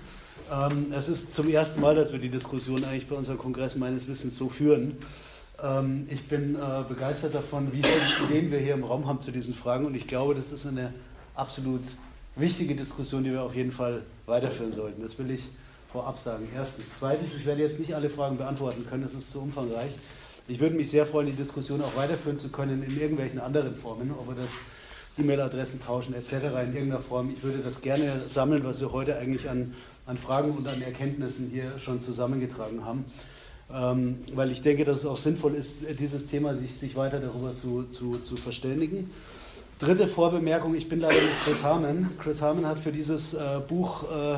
[0.52, 4.08] Ähm, es ist zum ersten Mal, dass wir die Diskussion eigentlich bei unserem Kongress meines
[4.08, 4.98] Wissens so führen.
[5.64, 9.32] Ähm, ich bin äh, begeistert davon, wie viele Ideen wir hier im Raum haben zu
[9.32, 10.94] diesen Fragen und ich glaube, das ist eine
[11.34, 11.82] absolut
[12.36, 15.02] wichtige Diskussion, die wir auf jeden Fall weiterführen sollten.
[15.02, 15.42] Das will ich
[15.92, 16.48] vorab sagen.
[16.56, 16.92] Erstens.
[17.00, 19.92] Zweitens, ich werde jetzt nicht alle Fragen beantworten können, das ist zu umfangreich.
[20.48, 24.12] Ich würde mich sehr freuen, die Diskussion auch weiterführen zu können in irgendwelchen anderen Formen,
[24.12, 24.52] ob wir das
[25.18, 26.34] E-Mail-Adressen tauschen etc.
[26.34, 27.32] in irgendeiner Form.
[27.36, 29.74] Ich würde das gerne sammeln, was wir heute eigentlich an,
[30.06, 33.06] an Fragen und an Erkenntnissen hier schon zusammengetragen haben.
[33.74, 37.56] Ähm, weil ich denke, dass es auch sinnvoll ist, dieses Thema sich, sich weiter darüber
[37.56, 39.10] zu, zu, zu verständigen.
[39.80, 42.12] Dritte Vorbemerkung, ich bin leider nicht Chris Harmon.
[42.20, 44.38] Chris Harmon hat für dieses äh, Buch äh,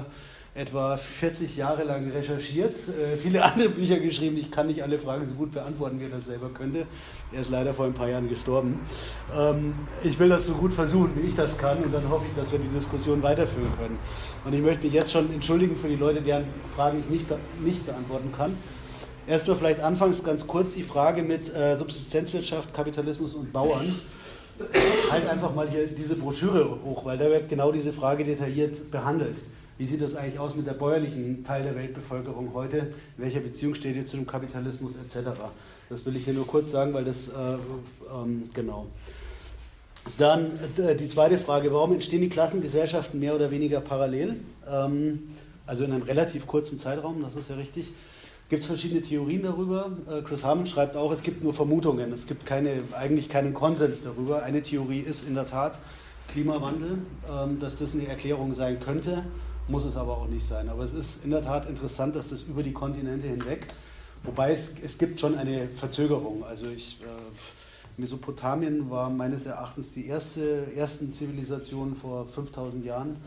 [0.58, 4.38] etwa 40 Jahre lang recherchiert, äh, viele andere Bücher geschrieben.
[4.38, 6.88] Ich kann nicht alle Fragen so gut beantworten, wie er das selber könnte.
[7.32, 8.80] Er ist leider vor ein paar Jahren gestorben.
[9.38, 12.36] Ähm, ich will das so gut versuchen, wie ich das kann, und dann hoffe ich,
[12.36, 14.00] dass wir die Diskussion weiterführen können.
[14.46, 16.46] Und ich möchte mich jetzt schon entschuldigen für die Leute, deren
[16.76, 18.56] Fragen ich nicht, be nicht beantworten kann.
[19.28, 23.94] Erstmal vielleicht anfangs ganz kurz die Frage mit äh, Subsistenzwirtschaft, Kapitalismus und Bauern.
[25.12, 29.36] Halt einfach mal hier diese Broschüre hoch, weil da wird genau diese Frage detailliert behandelt.
[29.78, 32.78] Wie sieht das eigentlich aus mit der bäuerlichen Teil der Weltbevölkerung heute?
[33.18, 35.30] In welcher Beziehung steht ihr zu dem Kapitalismus etc.?
[35.90, 37.32] Das will ich hier nur kurz sagen, weil das, äh,
[38.12, 38.88] ähm, genau.
[40.18, 44.38] Dann äh, die zweite Frage, warum entstehen die Klassengesellschaften mehr oder weniger parallel?
[44.68, 45.36] Ähm,
[45.68, 47.92] also in einem relativ kurzen Zeitraum, das ist ja richtig.
[48.50, 49.92] Gibt es verschiedene Theorien darüber?
[50.10, 54.02] Äh, Chris Harmon schreibt auch, es gibt nur Vermutungen, es gibt keine, eigentlich keinen Konsens
[54.02, 54.42] darüber.
[54.42, 55.78] Eine Theorie ist in der Tat
[56.30, 56.98] Klimawandel,
[57.30, 59.24] ähm, dass das eine Erklärung sein könnte
[59.68, 60.70] muss es aber auch nicht sein.
[60.70, 63.68] Aber es ist in der Tat interessant, dass das über die Kontinente hinweg,
[64.24, 66.44] wobei es, es gibt schon eine Verzögerung.
[66.44, 73.18] Also ich, äh, Mesopotamien war meines Erachtens die erste ersten Zivilisation vor 5000 Jahren.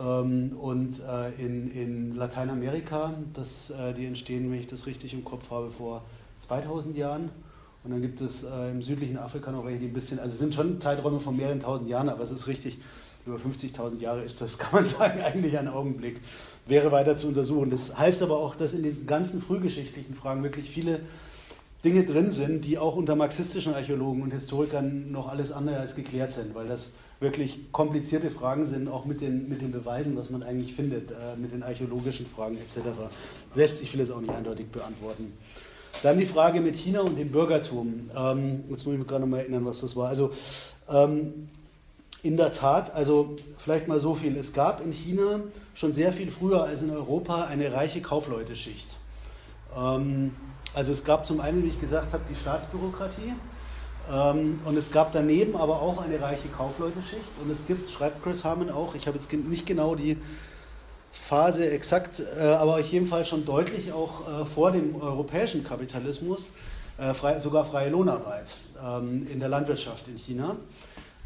[0.00, 5.24] Ähm, und äh, in, in Lateinamerika, das, äh, die entstehen, wenn ich das richtig im
[5.24, 6.02] Kopf habe, vor
[6.46, 7.30] 2000 Jahren.
[7.84, 10.38] Und dann gibt es äh, im südlichen Afrika noch welche, die ein bisschen, also es
[10.38, 12.78] sind schon Zeiträume von mehreren tausend Jahren, aber es ist richtig,
[13.26, 16.20] über 50.000 Jahre ist das, kann man sagen, eigentlich ein Augenblick.
[16.66, 17.70] Wäre weiter zu untersuchen.
[17.70, 21.00] Das heißt aber auch, dass in diesen ganzen frühgeschichtlichen Fragen wirklich viele
[21.84, 26.30] Dinge drin sind, die auch unter marxistischen Archäologen und Historikern noch alles andere als geklärt
[26.30, 30.42] sind, weil das wirklich komplizierte Fragen sind, auch mit den, mit den Beweisen, was man
[30.42, 32.88] eigentlich findet, äh, mit den archäologischen Fragen etc.
[33.54, 35.32] Lässt sich vieles auch nicht eindeutig beantworten.
[36.02, 38.10] Dann die Frage mit China und dem Bürgertum.
[38.16, 40.08] Ähm, jetzt muss ich mich gerade noch mal erinnern, was das war.
[40.08, 40.32] Also
[40.88, 41.48] ähm,
[42.22, 44.36] in der Tat, also vielleicht mal so viel.
[44.36, 45.40] Es gab in China
[45.74, 48.96] schon sehr viel früher als in Europa eine reiche Kaufleuteschicht.
[49.76, 50.34] Ähm,
[50.74, 53.34] also es gab zum einen, wie ich gesagt habe, die Staatsbürokratie
[54.10, 58.44] ähm, und es gab daneben aber auch eine reiche Kaufleuteschicht und es gibt, schreibt Chris
[58.44, 60.16] Harmon auch, ich habe jetzt nicht genau die
[61.10, 66.52] Phase exakt, äh, aber auf jeden Fall schon deutlich auch äh, vor dem europäischen Kapitalismus,
[66.98, 70.56] äh, sogar freie Lohnarbeit ähm, in der Landwirtschaft in China.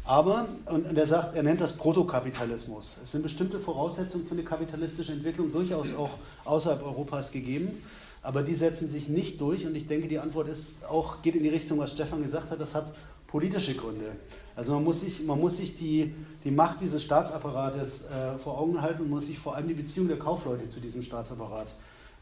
[0.07, 2.97] Aber, und er sagt, er nennt das Protokapitalismus.
[3.03, 6.11] Es sind bestimmte Voraussetzungen für eine kapitalistische Entwicklung durchaus auch
[6.45, 7.83] außerhalb Europas gegeben,
[8.23, 9.65] aber die setzen sich nicht durch.
[9.65, 12.61] Und ich denke, die Antwort ist auch, geht in die Richtung, was Stefan gesagt hat,
[12.61, 12.95] das hat
[13.27, 14.13] politische Gründe.
[14.55, 16.13] Also man muss sich, man muss sich die,
[16.45, 20.07] die Macht dieses Staatsapparates äh, vor Augen halten und muss sich vor allem die Beziehung
[20.07, 21.67] der Kaufleute zu diesem Staatsapparat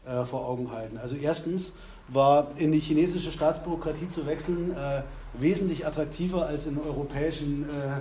[0.04, 0.98] äh, vor Augen halten.
[0.98, 1.74] Also erstens
[2.08, 5.02] war in die chinesische Staatsbürokratie zu wechseln äh,
[5.38, 8.00] wesentlich attraktiver als in europäischen äh,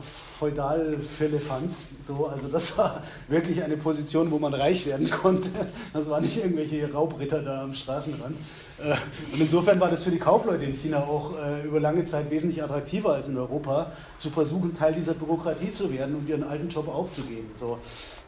[0.00, 1.88] Feudalfirlefanz.
[2.06, 5.50] So, also das war wirklich eine Position, wo man reich werden konnte.
[5.92, 8.36] Das waren nicht irgendwelche Raubritter da am Straßenrand.
[8.78, 8.94] Äh,
[9.32, 12.62] und insofern war das für die Kaufleute in China auch äh, über lange Zeit wesentlich
[12.62, 16.88] attraktiver als in Europa, zu versuchen, Teil dieser Bürokratie zu werden und ihren alten Job
[16.88, 17.50] aufzugeben.
[17.54, 17.78] So.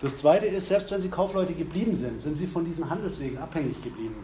[0.01, 3.81] Das Zweite ist, selbst wenn sie Kaufleute geblieben sind, sind sie von diesen Handelswegen abhängig
[3.81, 4.17] geblieben.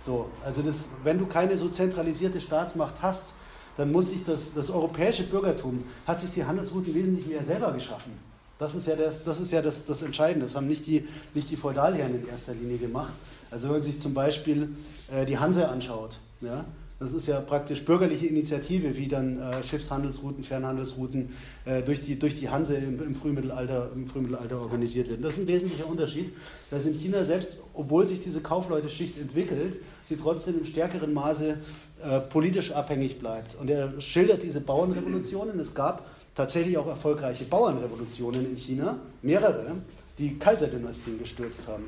[0.00, 3.34] So, also das, wenn du keine so zentralisierte Staatsmacht hast,
[3.76, 8.12] dann muss sich das, das europäische Bürgertum, hat sich die Handelsrouten wesentlich mehr selber geschaffen.
[8.58, 10.46] Das ist ja, das, das, ist ja das, das Entscheidende.
[10.46, 13.12] Das haben nicht die, nicht die Feudalherren in erster Linie gemacht.
[13.50, 14.68] Also wenn man sich zum Beispiel
[15.12, 16.64] äh, die Hanse anschaut, ja,
[17.00, 21.30] das ist ja praktisch bürgerliche Initiative, wie dann äh, Schiffshandelsrouten, Fernhandelsrouten
[21.64, 25.22] äh, durch, die, durch die Hanse im, im, Frühmittelalter, im Frühmittelalter organisiert werden.
[25.22, 26.32] Das ist ein wesentlicher Unterschied,
[26.70, 29.76] dass in China selbst, obwohl sich diese Kaufleute-Schicht entwickelt,
[30.08, 31.58] sie trotzdem im stärkeren Maße
[32.02, 33.54] äh, politisch abhängig bleibt.
[33.54, 35.60] Und er schildert diese Bauernrevolutionen.
[35.60, 39.76] Es gab tatsächlich auch erfolgreiche Bauernrevolutionen in China, mehrere,
[40.18, 41.84] die Kaiserdynastien gestürzt haben.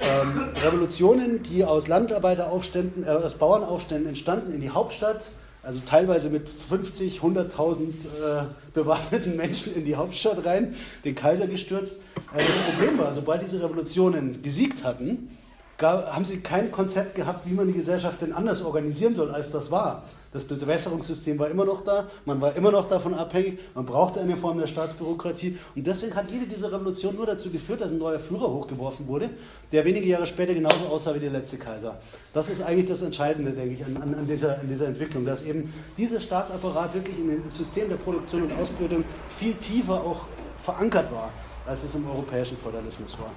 [0.00, 5.26] Ähm, Revolutionen, die aus Landarbeiteraufständen, äh, aus Bauernaufständen entstanden in die Hauptstadt,
[5.64, 10.74] also teilweise mit 50, 100.000 äh, bewaffneten Menschen in die Hauptstadt rein,
[11.04, 12.02] den Kaiser gestürzt.
[12.32, 15.36] Äh, das Problem war, sobald diese Revolutionen gesiegt hatten,
[15.78, 19.50] gab, haben sie kein Konzept gehabt, wie man die Gesellschaft denn anders organisieren soll, als
[19.50, 20.04] das war.
[20.32, 24.34] Das Bewässerungssystem war immer noch da, man war immer noch davon abhängig, man brauchte eine
[24.34, 28.18] Form der Staatsbürokratie und deswegen hat jede dieser Revolution nur dazu geführt, dass ein neuer
[28.18, 29.28] Führer hochgeworfen wurde,
[29.72, 32.00] der wenige Jahre später genauso aussah wie der letzte Kaiser.
[32.32, 35.70] Das ist eigentlich das Entscheidende, denke ich, an, an, dieser, an dieser Entwicklung, dass eben
[35.98, 40.24] dieser Staatsapparat wirklich in das System der Produktion und Ausbildung viel tiefer auch
[40.58, 41.30] verankert war,
[41.66, 43.32] als es im europäischen Feudalismus war.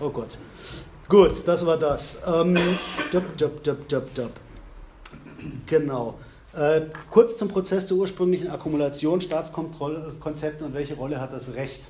[0.00, 0.36] Oh Gott.
[1.08, 2.22] Gut, das war das.
[2.26, 2.58] Ähm,
[3.12, 4.32] dub, dub, dub, dub, dub.
[5.66, 6.18] Genau.
[6.52, 11.80] Äh, kurz zum Prozess der ursprünglichen Akkumulation, Staatskonzepte und welche Rolle hat das Recht?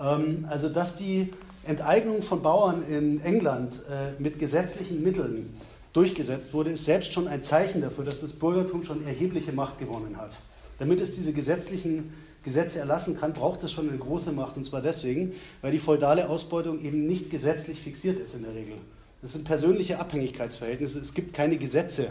[0.00, 1.30] Ähm, also, dass die
[1.64, 5.54] Enteignung von Bauern in England äh, mit gesetzlichen Mitteln
[5.92, 10.16] durchgesetzt wurde, ist selbst schon ein Zeichen dafür, dass das Bürgertum schon erhebliche Macht gewonnen
[10.16, 10.36] hat.
[10.80, 14.56] Damit es diese gesetzlichen Gesetze erlassen kann, braucht es schon eine große Macht.
[14.56, 18.74] Und zwar deswegen, weil die feudale Ausbeutung eben nicht gesetzlich fixiert ist in der Regel.
[19.20, 20.98] Das sind persönliche Abhängigkeitsverhältnisse.
[20.98, 22.10] Es gibt keine Gesetze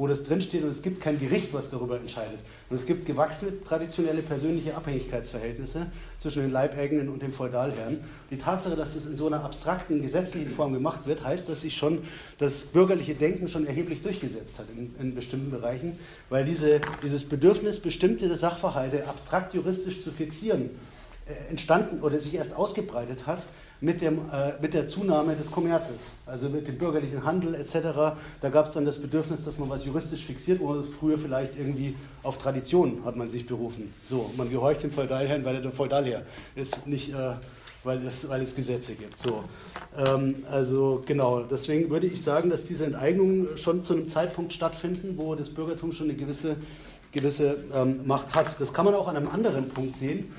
[0.00, 2.38] wo das drinsteht und es gibt kein Gericht, was darüber entscheidet.
[2.70, 5.88] Und es gibt gewachsene traditionelle persönliche Abhängigkeitsverhältnisse
[6.18, 8.00] zwischen den Leibeigenen und den Feudalherren.
[8.30, 11.76] Die Tatsache, dass das in so einer abstrakten gesetzlichen Form gemacht wird, heißt, dass sich
[11.76, 11.98] schon
[12.38, 15.98] das bürgerliche Denken schon erheblich durchgesetzt hat in, in bestimmten Bereichen,
[16.30, 20.70] weil diese, dieses Bedürfnis, bestimmte Sachverhalte abstrakt juristisch zu fixieren,
[21.26, 23.44] äh, entstanden oder sich erst ausgebreitet hat,
[23.80, 27.74] mit, dem, äh, mit der Zunahme des Kommerzes, also mit dem bürgerlichen Handel etc.
[28.40, 31.96] Da gab es dann das Bedürfnis, dass man was juristisch fixiert, wo früher vielleicht irgendwie
[32.22, 33.92] auf Tradition hat man sich berufen.
[34.08, 36.22] So, man gehorcht dem Feudalherrn, weil er der Feudalherr
[36.54, 37.34] ist, nicht äh,
[37.84, 39.18] weil, es, weil es Gesetze gibt.
[39.18, 39.44] So.
[39.96, 45.14] Ähm, also genau, deswegen würde ich sagen, dass diese Enteignungen schon zu einem Zeitpunkt stattfinden,
[45.16, 46.56] wo das Bürgertum schon eine gewisse,
[47.12, 48.60] gewisse ähm, Macht hat.
[48.60, 50.30] Das kann man auch an einem anderen Punkt sehen.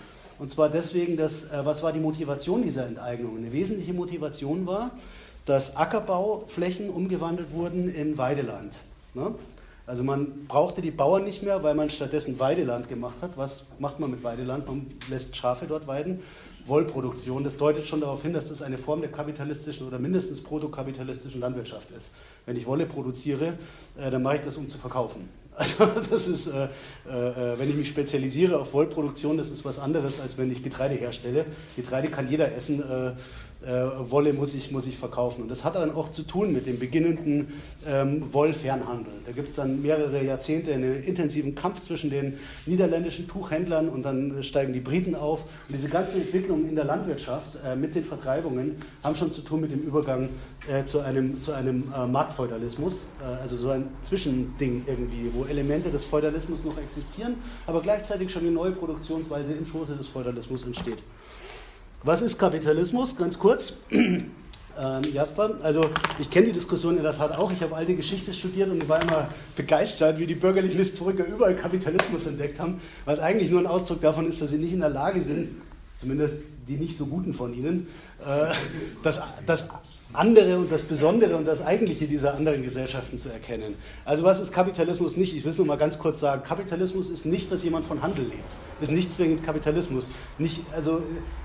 [0.41, 3.37] Und zwar deswegen, dass, äh, was war die Motivation dieser Enteignung?
[3.37, 4.89] Eine wesentliche Motivation war,
[5.45, 8.75] dass Ackerbauflächen umgewandelt wurden in Weideland.
[9.13, 9.35] Ne?
[9.85, 13.37] Also man brauchte die Bauern nicht mehr, weil man stattdessen Weideland gemacht hat.
[13.37, 14.65] Was macht man mit Weideland?
[14.65, 16.21] Man lässt Schafe dort weiden.
[16.65, 21.39] Wollproduktion, das deutet schon darauf hin, dass das eine Form der kapitalistischen oder mindestens protokapitalistischen
[21.39, 22.09] Landwirtschaft ist.
[22.47, 23.59] Wenn ich Wolle produziere,
[23.95, 25.29] äh, dann mache ich das, um zu verkaufen.
[25.55, 26.65] Also das ist, äh,
[27.09, 30.95] äh, wenn ich mich spezialisiere auf Wollproduktion, das ist was anderes, als wenn ich Getreide
[30.95, 31.45] herstelle.
[31.75, 33.11] Getreide kann jeder essen, äh,
[33.63, 35.43] Wolle muss ich, muss ich verkaufen.
[35.43, 37.53] Und das hat dann auch zu tun mit dem beginnenden
[37.85, 39.13] ähm, Wollfernhandel.
[39.25, 44.43] Da gibt es dann mehrere Jahrzehnte einen intensiven Kampf zwischen den niederländischen Tuchhändlern und dann
[44.43, 45.43] steigen die Briten auf.
[45.43, 49.61] Und diese ganzen Entwicklungen in der Landwirtschaft äh, mit den Vertreibungen haben schon zu tun
[49.61, 50.29] mit dem Übergang
[50.67, 55.89] äh, zu einem, zu einem äh, Marktfeudalismus, äh, also so ein Zwischending irgendwie, wo Elemente
[55.89, 57.35] des Feudalismus noch existieren,
[57.65, 60.99] aber gleichzeitig schon eine neue Produktionsweise im Schoße des Feudalismus entsteht.
[62.03, 63.15] Was ist Kapitalismus?
[63.15, 63.73] Ganz kurz.
[64.81, 67.51] Ähm, Jasper, also ich kenne die Diskussion in der Tat auch.
[67.51, 71.57] Ich habe alte Geschichte studiert und ich war immer begeistert, wie die bürgerlichen Historiker überall
[71.57, 74.89] Kapitalismus entdeckt haben, was eigentlich nur ein Ausdruck davon ist, dass sie nicht in der
[74.89, 75.61] Lage sind,
[75.97, 77.87] zumindest die nicht so guten von ihnen,
[78.25, 78.53] äh,
[79.03, 79.65] das, das
[80.13, 83.75] andere und das Besondere und das Eigentliche dieser anderen Gesellschaften zu erkennen.
[84.05, 85.35] Also was ist Kapitalismus nicht?
[85.35, 86.43] Ich will es nur mal ganz kurz sagen.
[86.43, 88.55] Kapitalismus ist nicht, dass jemand von Handel lebt.
[88.81, 90.09] Ist nicht zwingend Kapitalismus.
[90.37, 91.01] Nicht, also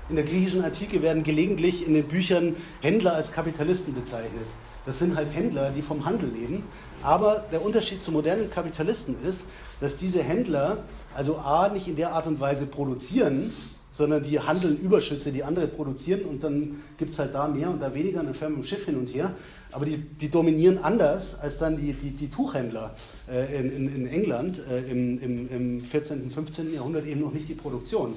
[0.09, 4.45] in der griechischen Antike werden gelegentlich in den Büchern Händler als Kapitalisten bezeichnet.
[4.85, 6.63] Das sind halt Händler, die vom Handel leben.
[7.03, 9.45] Aber der Unterschied zu modernen Kapitalisten ist,
[9.81, 13.53] dass diese Händler also A nicht in der Art und Weise produzieren,
[13.91, 17.81] sondern die handeln Überschüsse, die andere produzieren und dann gibt es halt da mehr und
[17.81, 19.33] da weniger und dann wir mit dem Schiff hin und her.
[19.71, 22.95] Aber die, die dominieren anders als dann die, die, die Tuchhändler
[23.29, 26.73] äh, in, in, in, England äh, im, im, im 14., 15.
[26.73, 28.13] Jahrhundert eben noch nicht die Produktion,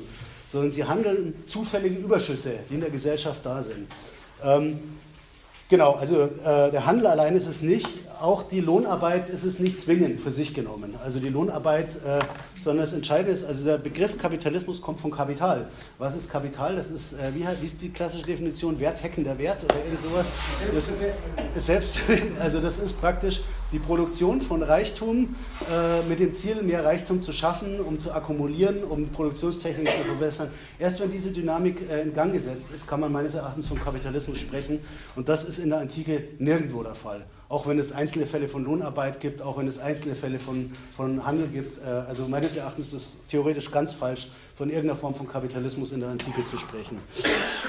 [0.49, 3.89] sondern sie handeln zufällige Überschüsse, die in der Gesellschaft da sind.
[4.45, 4.79] Ähm,
[5.71, 7.87] Genau, also äh, der Handel allein ist es nicht,
[8.21, 10.97] auch die Lohnarbeit ist es nicht zwingend für sich genommen.
[11.05, 12.18] Also die Lohnarbeit, äh,
[12.63, 15.69] sondern das Entscheidende ist, also der Begriff Kapitalismus kommt von Kapital.
[15.99, 16.77] Was ist Kapital?
[16.77, 18.79] Das ist, äh, wie, wie, ist die klassische Definition?
[18.79, 20.29] Wertheckender Wert oder irgend sowas?
[20.75, 22.01] Das selbst,
[22.41, 23.41] also das ist praktisch
[23.73, 25.35] die Produktion von Reichtum
[25.71, 30.49] äh, mit dem Ziel, mehr Reichtum zu schaffen, um zu akkumulieren, um Produktionstechnik zu verbessern.
[30.79, 34.39] Erst wenn diese Dynamik äh, in Gang gesetzt ist, kann man meines Erachtens vom Kapitalismus
[34.39, 34.81] sprechen.
[35.16, 37.25] Und das ist in der Antike nirgendwo der Fall.
[37.49, 41.25] Auch wenn es einzelne Fälle von Lohnarbeit gibt, auch wenn es einzelne Fälle von, von
[41.27, 41.79] Handel gibt.
[41.79, 46.01] Äh, also meines Erachtens ist es theoretisch ganz falsch, von irgendeiner Form von Kapitalismus in
[46.01, 46.99] der Antike zu sprechen.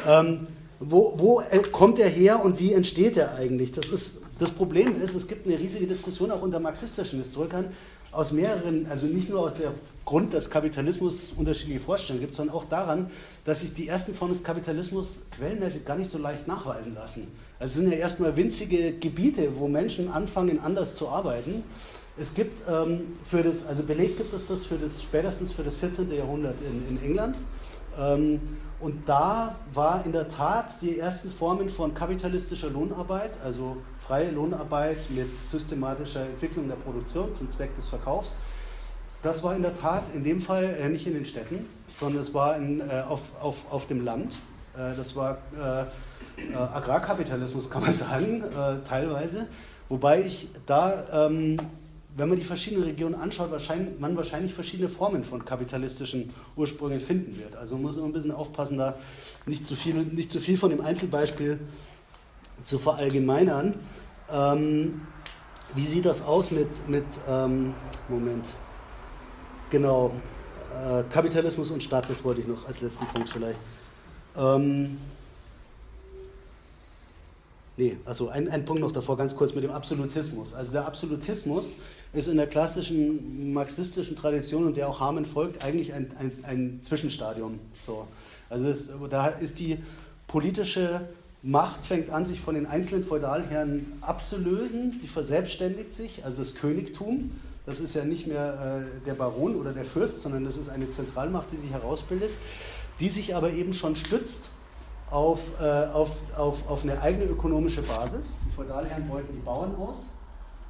[0.06, 0.48] Ähm,
[0.80, 3.72] wo, wo äh, kommt er her und wie entsteht er eigentlich?
[3.72, 7.66] Das, ist, das Problem ist, es gibt eine riesige Diskussion auch unter marxistischen Historikern
[8.12, 9.70] aus mehreren, also nicht nur aus dem
[10.04, 13.12] Grund, dass Kapitalismus unterschiedliche Vorstellungen gibt, sondern auch daran,
[13.46, 17.28] dass sich die ersten Formen des Kapitalismus quellenmäßig gar nicht so leicht nachweisen lassen.
[17.60, 21.64] Also es sind ja erstmal winzige Gebiete, wo Menschen anfangen, anders zu arbeiten.
[22.20, 25.76] Es gibt ähm, für das, also Beleg gibt es das für das spätestens für das
[25.76, 26.12] 14.
[26.12, 27.36] Jahrhundert in, in England.
[28.00, 28.42] Ähm,
[28.80, 34.98] und da war in der Tat die ersten Formen von kapitalistischer Lohnarbeit, also freie Lohnarbeit
[35.10, 38.36] mit systematischer Entwicklung der Produktion zum Zweck des Verkaufs.
[39.24, 42.34] Das war in der Tat in dem Fall äh, nicht in den Städten, sondern es
[42.34, 44.34] war in, äh, auf, auf, auf dem Land.
[44.76, 45.82] Äh, das war äh,
[46.52, 49.48] äh, Agrarkapitalismus, kann man sagen, äh, teilweise.
[49.90, 51.58] Wobei ich da, ähm,
[52.16, 57.38] wenn man die verschiedenen Regionen anschaut, wahrscheinlich, man wahrscheinlich verschiedene Formen von kapitalistischen Ursprüngen finden
[57.38, 57.56] wird.
[57.56, 58.96] Also man muss immer ein bisschen aufpassen, da
[59.46, 61.60] nicht zu viel, nicht zu viel von dem Einzelbeispiel
[62.64, 63.76] zu verallgemeinern.
[64.32, 65.02] Ähm,
[65.76, 67.74] wie sieht das aus mit, mit ähm,
[68.10, 68.50] Moment,
[69.70, 70.12] genau,
[70.72, 73.60] äh, Kapitalismus und Staat, das wollte ich noch als letzten Punkt vielleicht.
[74.38, 74.98] Ähm,
[77.78, 80.54] Nee, also ein, ein Punkt noch davor, ganz kurz mit dem Absolutismus.
[80.54, 81.78] Also der Absolutismus
[82.14, 86.80] ist in der klassischen marxistischen Tradition, und der auch Hamann folgt, eigentlich ein, ein, ein
[86.84, 87.60] Zwischenstadium.
[87.80, 88.08] So.
[88.50, 89.80] Also das, da ist die
[90.28, 91.02] politische
[91.44, 97.32] Macht fängt an, sich von den einzelnen Feudalherren abzulösen, die verselbstständigt sich, also das Königtum.
[97.66, 100.90] Das ist ja nicht mehr äh, der Baron oder der Fürst, sondern das ist eine
[100.92, 102.32] Zentralmacht, die sich herausbildet,
[103.00, 104.50] die sich aber eben schon stützt
[105.10, 108.38] auf, äh, auf, auf, auf eine eigene ökonomische Basis.
[108.48, 110.10] Die Feudalherren beuten die Bauern aus.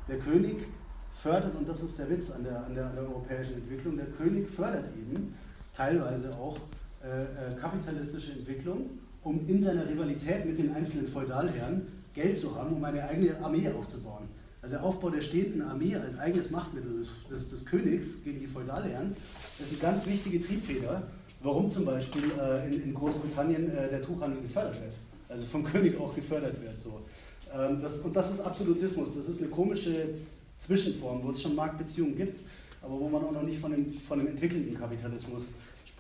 [0.07, 0.67] Der König
[1.11, 4.07] fördert, und das ist der Witz an der, an der, an der europäischen Entwicklung, der
[4.07, 5.36] König fördert eben
[5.74, 6.57] teilweise auch
[7.03, 8.89] äh, äh, kapitalistische Entwicklung,
[9.24, 13.69] um in seiner Rivalität mit den einzelnen Feudalherren Geld zu haben, um eine eigene Armee
[13.69, 14.28] aufzubauen.
[14.61, 18.47] Also der Aufbau der stehenden Armee als eigenes Machtmittel des, des, des Königs gegen die
[18.47, 19.15] Feudalherren,
[19.57, 21.03] das ist eine ganz wichtige Triebfeder
[21.43, 24.93] warum zum Beispiel äh, in, in, Großbritannien äh, der Tuchhandel gefördert wird.
[25.30, 26.80] Also vom König auch gefördert wird.
[26.80, 27.01] So.
[27.53, 29.15] Ähm, das, und das ist Absolutismus.
[29.15, 30.09] Das ist eine komische
[30.59, 32.39] Zwischenform, wo es schon Marktbeziehungen gibt,
[32.82, 35.43] aber wo man auch noch nicht von dem, von dem entwickelten Kapitalismus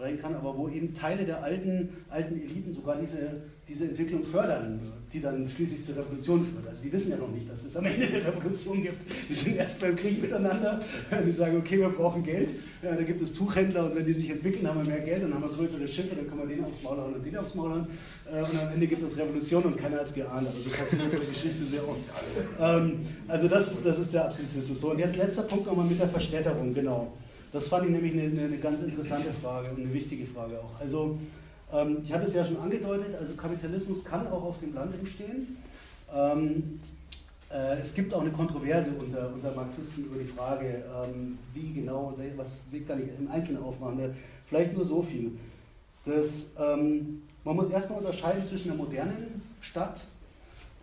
[0.01, 3.19] sprechen kann, aber wo eben Teile der alten, alten Eliten sogar diese,
[3.67, 4.79] diese Entwicklung fördern,
[5.13, 6.67] die dann schließlich zur Revolution führt.
[6.67, 9.03] Also die wissen ja noch nicht, dass es am Ende eine Revolution gibt.
[9.29, 10.81] Die sind erst beim Krieg miteinander,
[11.25, 12.49] die sagen, okay, wir brauchen Geld,
[12.81, 15.33] ja, da gibt es Tuchhändler und wenn die sich entwickeln, haben wir mehr Geld, dann
[15.35, 17.69] haben wir größere Schiffe, dann können wir den aufs Maul hauen und den aufs Maul
[17.69, 17.87] hauen
[18.31, 20.47] äh, und am Ende gibt es Revolution und keiner hat es geahnt.
[20.47, 22.01] Aber so passiert das Geschichte sehr oft.
[22.59, 24.81] Ähm, also das ist, das ist der Absolutismus.
[24.81, 27.13] So, und jetzt letzter Punkt nochmal mit der Verstädterung, genau.
[27.51, 30.79] Das fand ich nämlich eine, eine ganz interessante Frage und eine wichtige Frage auch.
[30.79, 31.19] Also
[31.73, 35.57] ähm, ich hatte es ja schon angedeutet, also Kapitalismus kann auch auf dem Land entstehen.
[36.13, 36.79] Ähm,
[37.49, 42.17] äh, es gibt auch eine Kontroverse unter, unter Marxisten über die Frage, ähm, wie genau,
[42.37, 44.15] was wie kann ich im Einzelnen aufmachen.
[44.47, 45.31] Vielleicht nur so viel.
[46.05, 50.01] Das, ähm, man muss erstmal unterscheiden zwischen der modernen Stadt,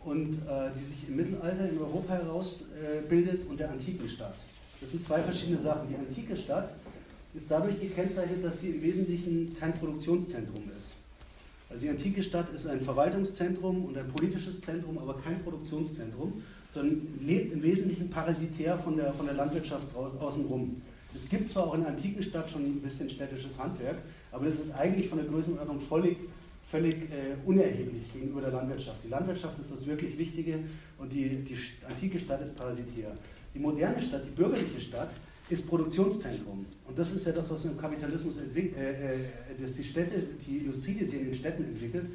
[0.04, 4.36] und, äh, die sich im Mittelalter in Europa herausbildet, äh, und der antiken Stadt.
[4.80, 5.88] Das sind zwei verschiedene Sachen.
[5.88, 6.70] Die antike Stadt
[7.34, 10.94] ist dadurch gekennzeichnet, dass sie im Wesentlichen kein Produktionszentrum ist.
[11.70, 17.06] Also die antike Stadt ist ein Verwaltungszentrum und ein politisches Zentrum, aber kein Produktionszentrum, sondern
[17.20, 20.80] lebt im Wesentlichen parasitär von der, von der Landwirtschaft außenrum.
[21.14, 23.96] Es gibt zwar auch in der antiken Stadt schon ein bisschen städtisches Handwerk,
[24.32, 26.16] aber das ist eigentlich von der Größenordnung völlig,
[26.70, 29.04] völlig äh, unerheblich gegenüber der Landwirtschaft.
[29.04, 30.60] Die Landwirtschaft ist das wirklich Wichtige
[30.98, 31.56] und die, die
[31.86, 33.12] antike Stadt ist parasitär.
[33.54, 35.10] Die moderne Stadt, die bürgerliche Stadt,
[35.48, 36.66] ist Produktionszentrum.
[36.86, 39.18] Und das ist ja das, was im Kapitalismus entwickelt, äh, äh,
[39.60, 42.06] dass die Städte, die Industrie, die sich in den Städten entwickelt,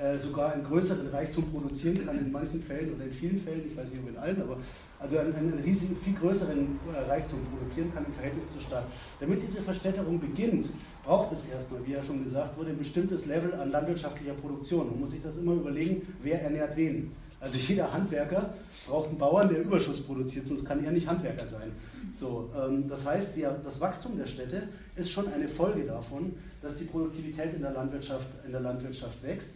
[0.00, 3.76] äh, sogar einen größeren Reichtum produzieren kann in manchen Fällen oder in vielen Fällen, ich
[3.76, 4.56] weiß nicht ob in allen, aber
[4.98, 8.86] also einen, einen riesigen, viel größeren äh, Reichtum produzieren kann im Verhältnis zur Stadt.
[9.20, 10.70] Damit diese Verstädterung beginnt,
[11.04, 14.88] braucht es erstmal, wie ja schon gesagt wurde, ein bestimmtes Level an landwirtschaftlicher Produktion.
[14.88, 17.12] Man muss sich das immer überlegen, wer ernährt wen.
[17.40, 18.52] Also jeder Handwerker
[18.86, 21.72] braucht einen Bauern, der Überschuss produziert, sonst kann er nicht Handwerker sein.
[22.18, 24.64] So, ähm, das heißt, die, das Wachstum der Städte
[24.96, 29.54] ist schon eine Folge davon, dass die Produktivität in der Landwirtschaft, in der Landwirtschaft wächst.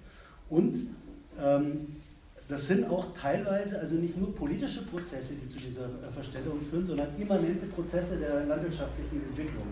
[0.49, 0.89] Und
[1.39, 1.87] ähm,
[2.49, 6.87] das sind auch teilweise, also nicht nur politische Prozesse, die zu dieser äh, Verstellung führen,
[6.87, 9.67] sondern immanente Prozesse der landwirtschaftlichen Entwicklung.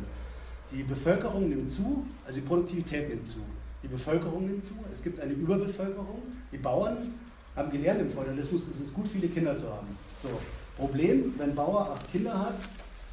[0.70, 3.40] Die Bevölkerung nimmt zu, also die Produktivität nimmt zu.
[3.82, 6.22] Die Bevölkerung nimmt zu, es gibt eine Überbevölkerung.
[6.50, 7.14] Die Bauern
[7.56, 9.88] haben gelernt im Feudalismus, es ist gut, viele Kinder zu haben.
[10.16, 10.28] So,
[10.76, 12.54] Problem, wenn Bauer acht Kinder hat,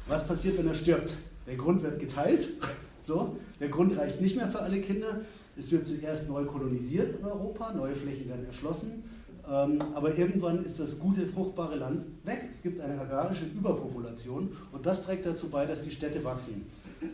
[0.06, 1.12] was passiert, wenn er stirbt?
[1.46, 2.48] Der Grund wird geteilt,
[3.02, 5.20] so, der Grund reicht nicht mehr für alle Kinder.
[5.58, 9.04] Es wird zuerst neu kolonisiert in Europa, neue Flächen werden erschlossen,
[9.50, 12.48] ähm, aber irgendwann ist das gute, fruchtbare Land weg.
[12.50, 16.66] Es gibt eine agrarische Überpopulation und das trägt dazu bei, dass die Städte wachsen.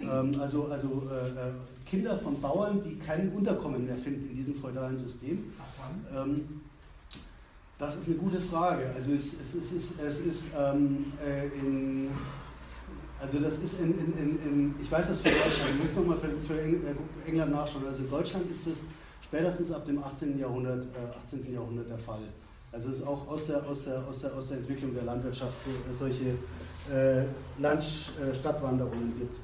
[0.02, 1.52] Ähm, also also äh, äh,
[1.88, 5.44] Kinder von Bauern, die kein Unterkommen mehr finden in diesem feudalen System.
[6.14, 6.60] Ähm,
[7.78, 8.90] das ist eine gute Frage.
[8.94, 12.10] Also es, es, es ist, es ist ähm, äh, in,
[13.20, 16.18] also das ist in, in, in, in, ich weiß das für Deutschland, ich muss nochmal
[16.18, 16.94] für, für äh,
[17.26, 17.86] England nachschauen.
[17.86, 18.78] Also in Deutschland ist das
[19.22, 20.38] spätestens ab dem 18.
[20.38, 21.52] Jahrhundert, äh, 18.
[21.52, 22.22] Jahrhundert der Fall.
[22.72, 25.54] Also es ist auch aus der, aus der, aus der, aus der Entwicklung der Landwirtschaft
[25.66, 26.36] äh, solche
[26.92, 27.24] äh,
[27.58, 29.38] Land-Stadtwanderungen gibt.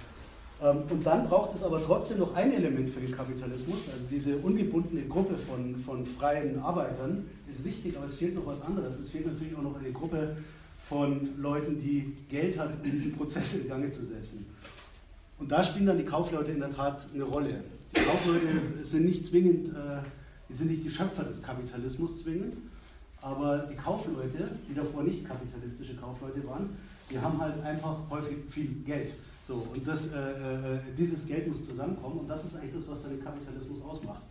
[0.63, 4.37] Ähm, und dann braucht es aber trotzdem noch ein Element für den Kapitalismus, also diese
[4.37, 9.01] ungebundene Gruppe von, von freien Arbeitern ist wichtig, aber es fehlt noch was anderes.
[9.01, 10.37] Es fehlt natürlich auch noch eine Gruppe
[10.85, 14.47] von Leuten, die Geld hat, um diesen Prozess in Gang zu setzen.
[15.39, 17.65] Und da spielen dann die Kaufleute in der Tat eine Rolle.
[17.95, 18.47] Die Kaufleute
[18.85, 20.03] sind nicht zwingend, äh,
[20.49, 22.55] die sind nicht die Schöpfer des Kapitalismus zwingend,
[23.21, 26.71] aber die Kaufleute, die davor nicht kapitalistische Kaufleute waren,
[27.11, 29.13] die haben halt einfach häufig viel Geld.
[29.43, 33.03] So, und das, äh, äh, dieses Geld muss zusammenkommen und das ist eigentlich das, was
[33.03, 34.23] dann den Kapitalismus ausmacht.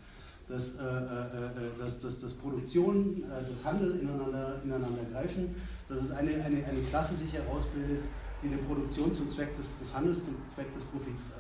[0.48, 5.54] Dass, äh, äh, äh dass, dass, dass Produktion, das Handel ineinander, ineinander greifen,
[5.90, 8.04] dass es eine, eine, eine Klasse sich herausbildet,
[8.42, 11.34] die die Produktion zum Zweck des, des Handels, zum Zweck des Profits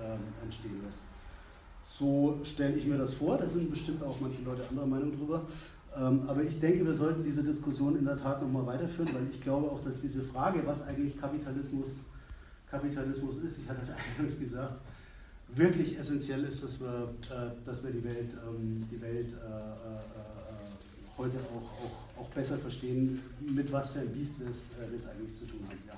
[0.44, 1.04] entstehen lässt.
[1.82, 5.48] So stelle ich mir das vor, da sind bestimmt auch manche Leute anderer Meinung drüber.
[5.98, 9.42] Ähm, aber ich denke, wir sollten diese Diskussion in der Tat nochmal weiterführen, weil ich
[9.42, 12.02] glaube auch, dass diese Frage, was eigentlich Kapitalismus
[12.72, 14.82] Kapitalismus ist, ich hatte es eingangs gesagt,
[15.50, 21.18] wirklich essentiell ist, dass wir, äh, dass wir die Welt, ähm, die Welt äh, äh,
[21.18, 24.72] heute auch, auch, auch besser verstehen, mit was für ein Biest wir es,
[25.06, 25.78] eigentlich zu tun haben.
[25.86, 25.94] Ja.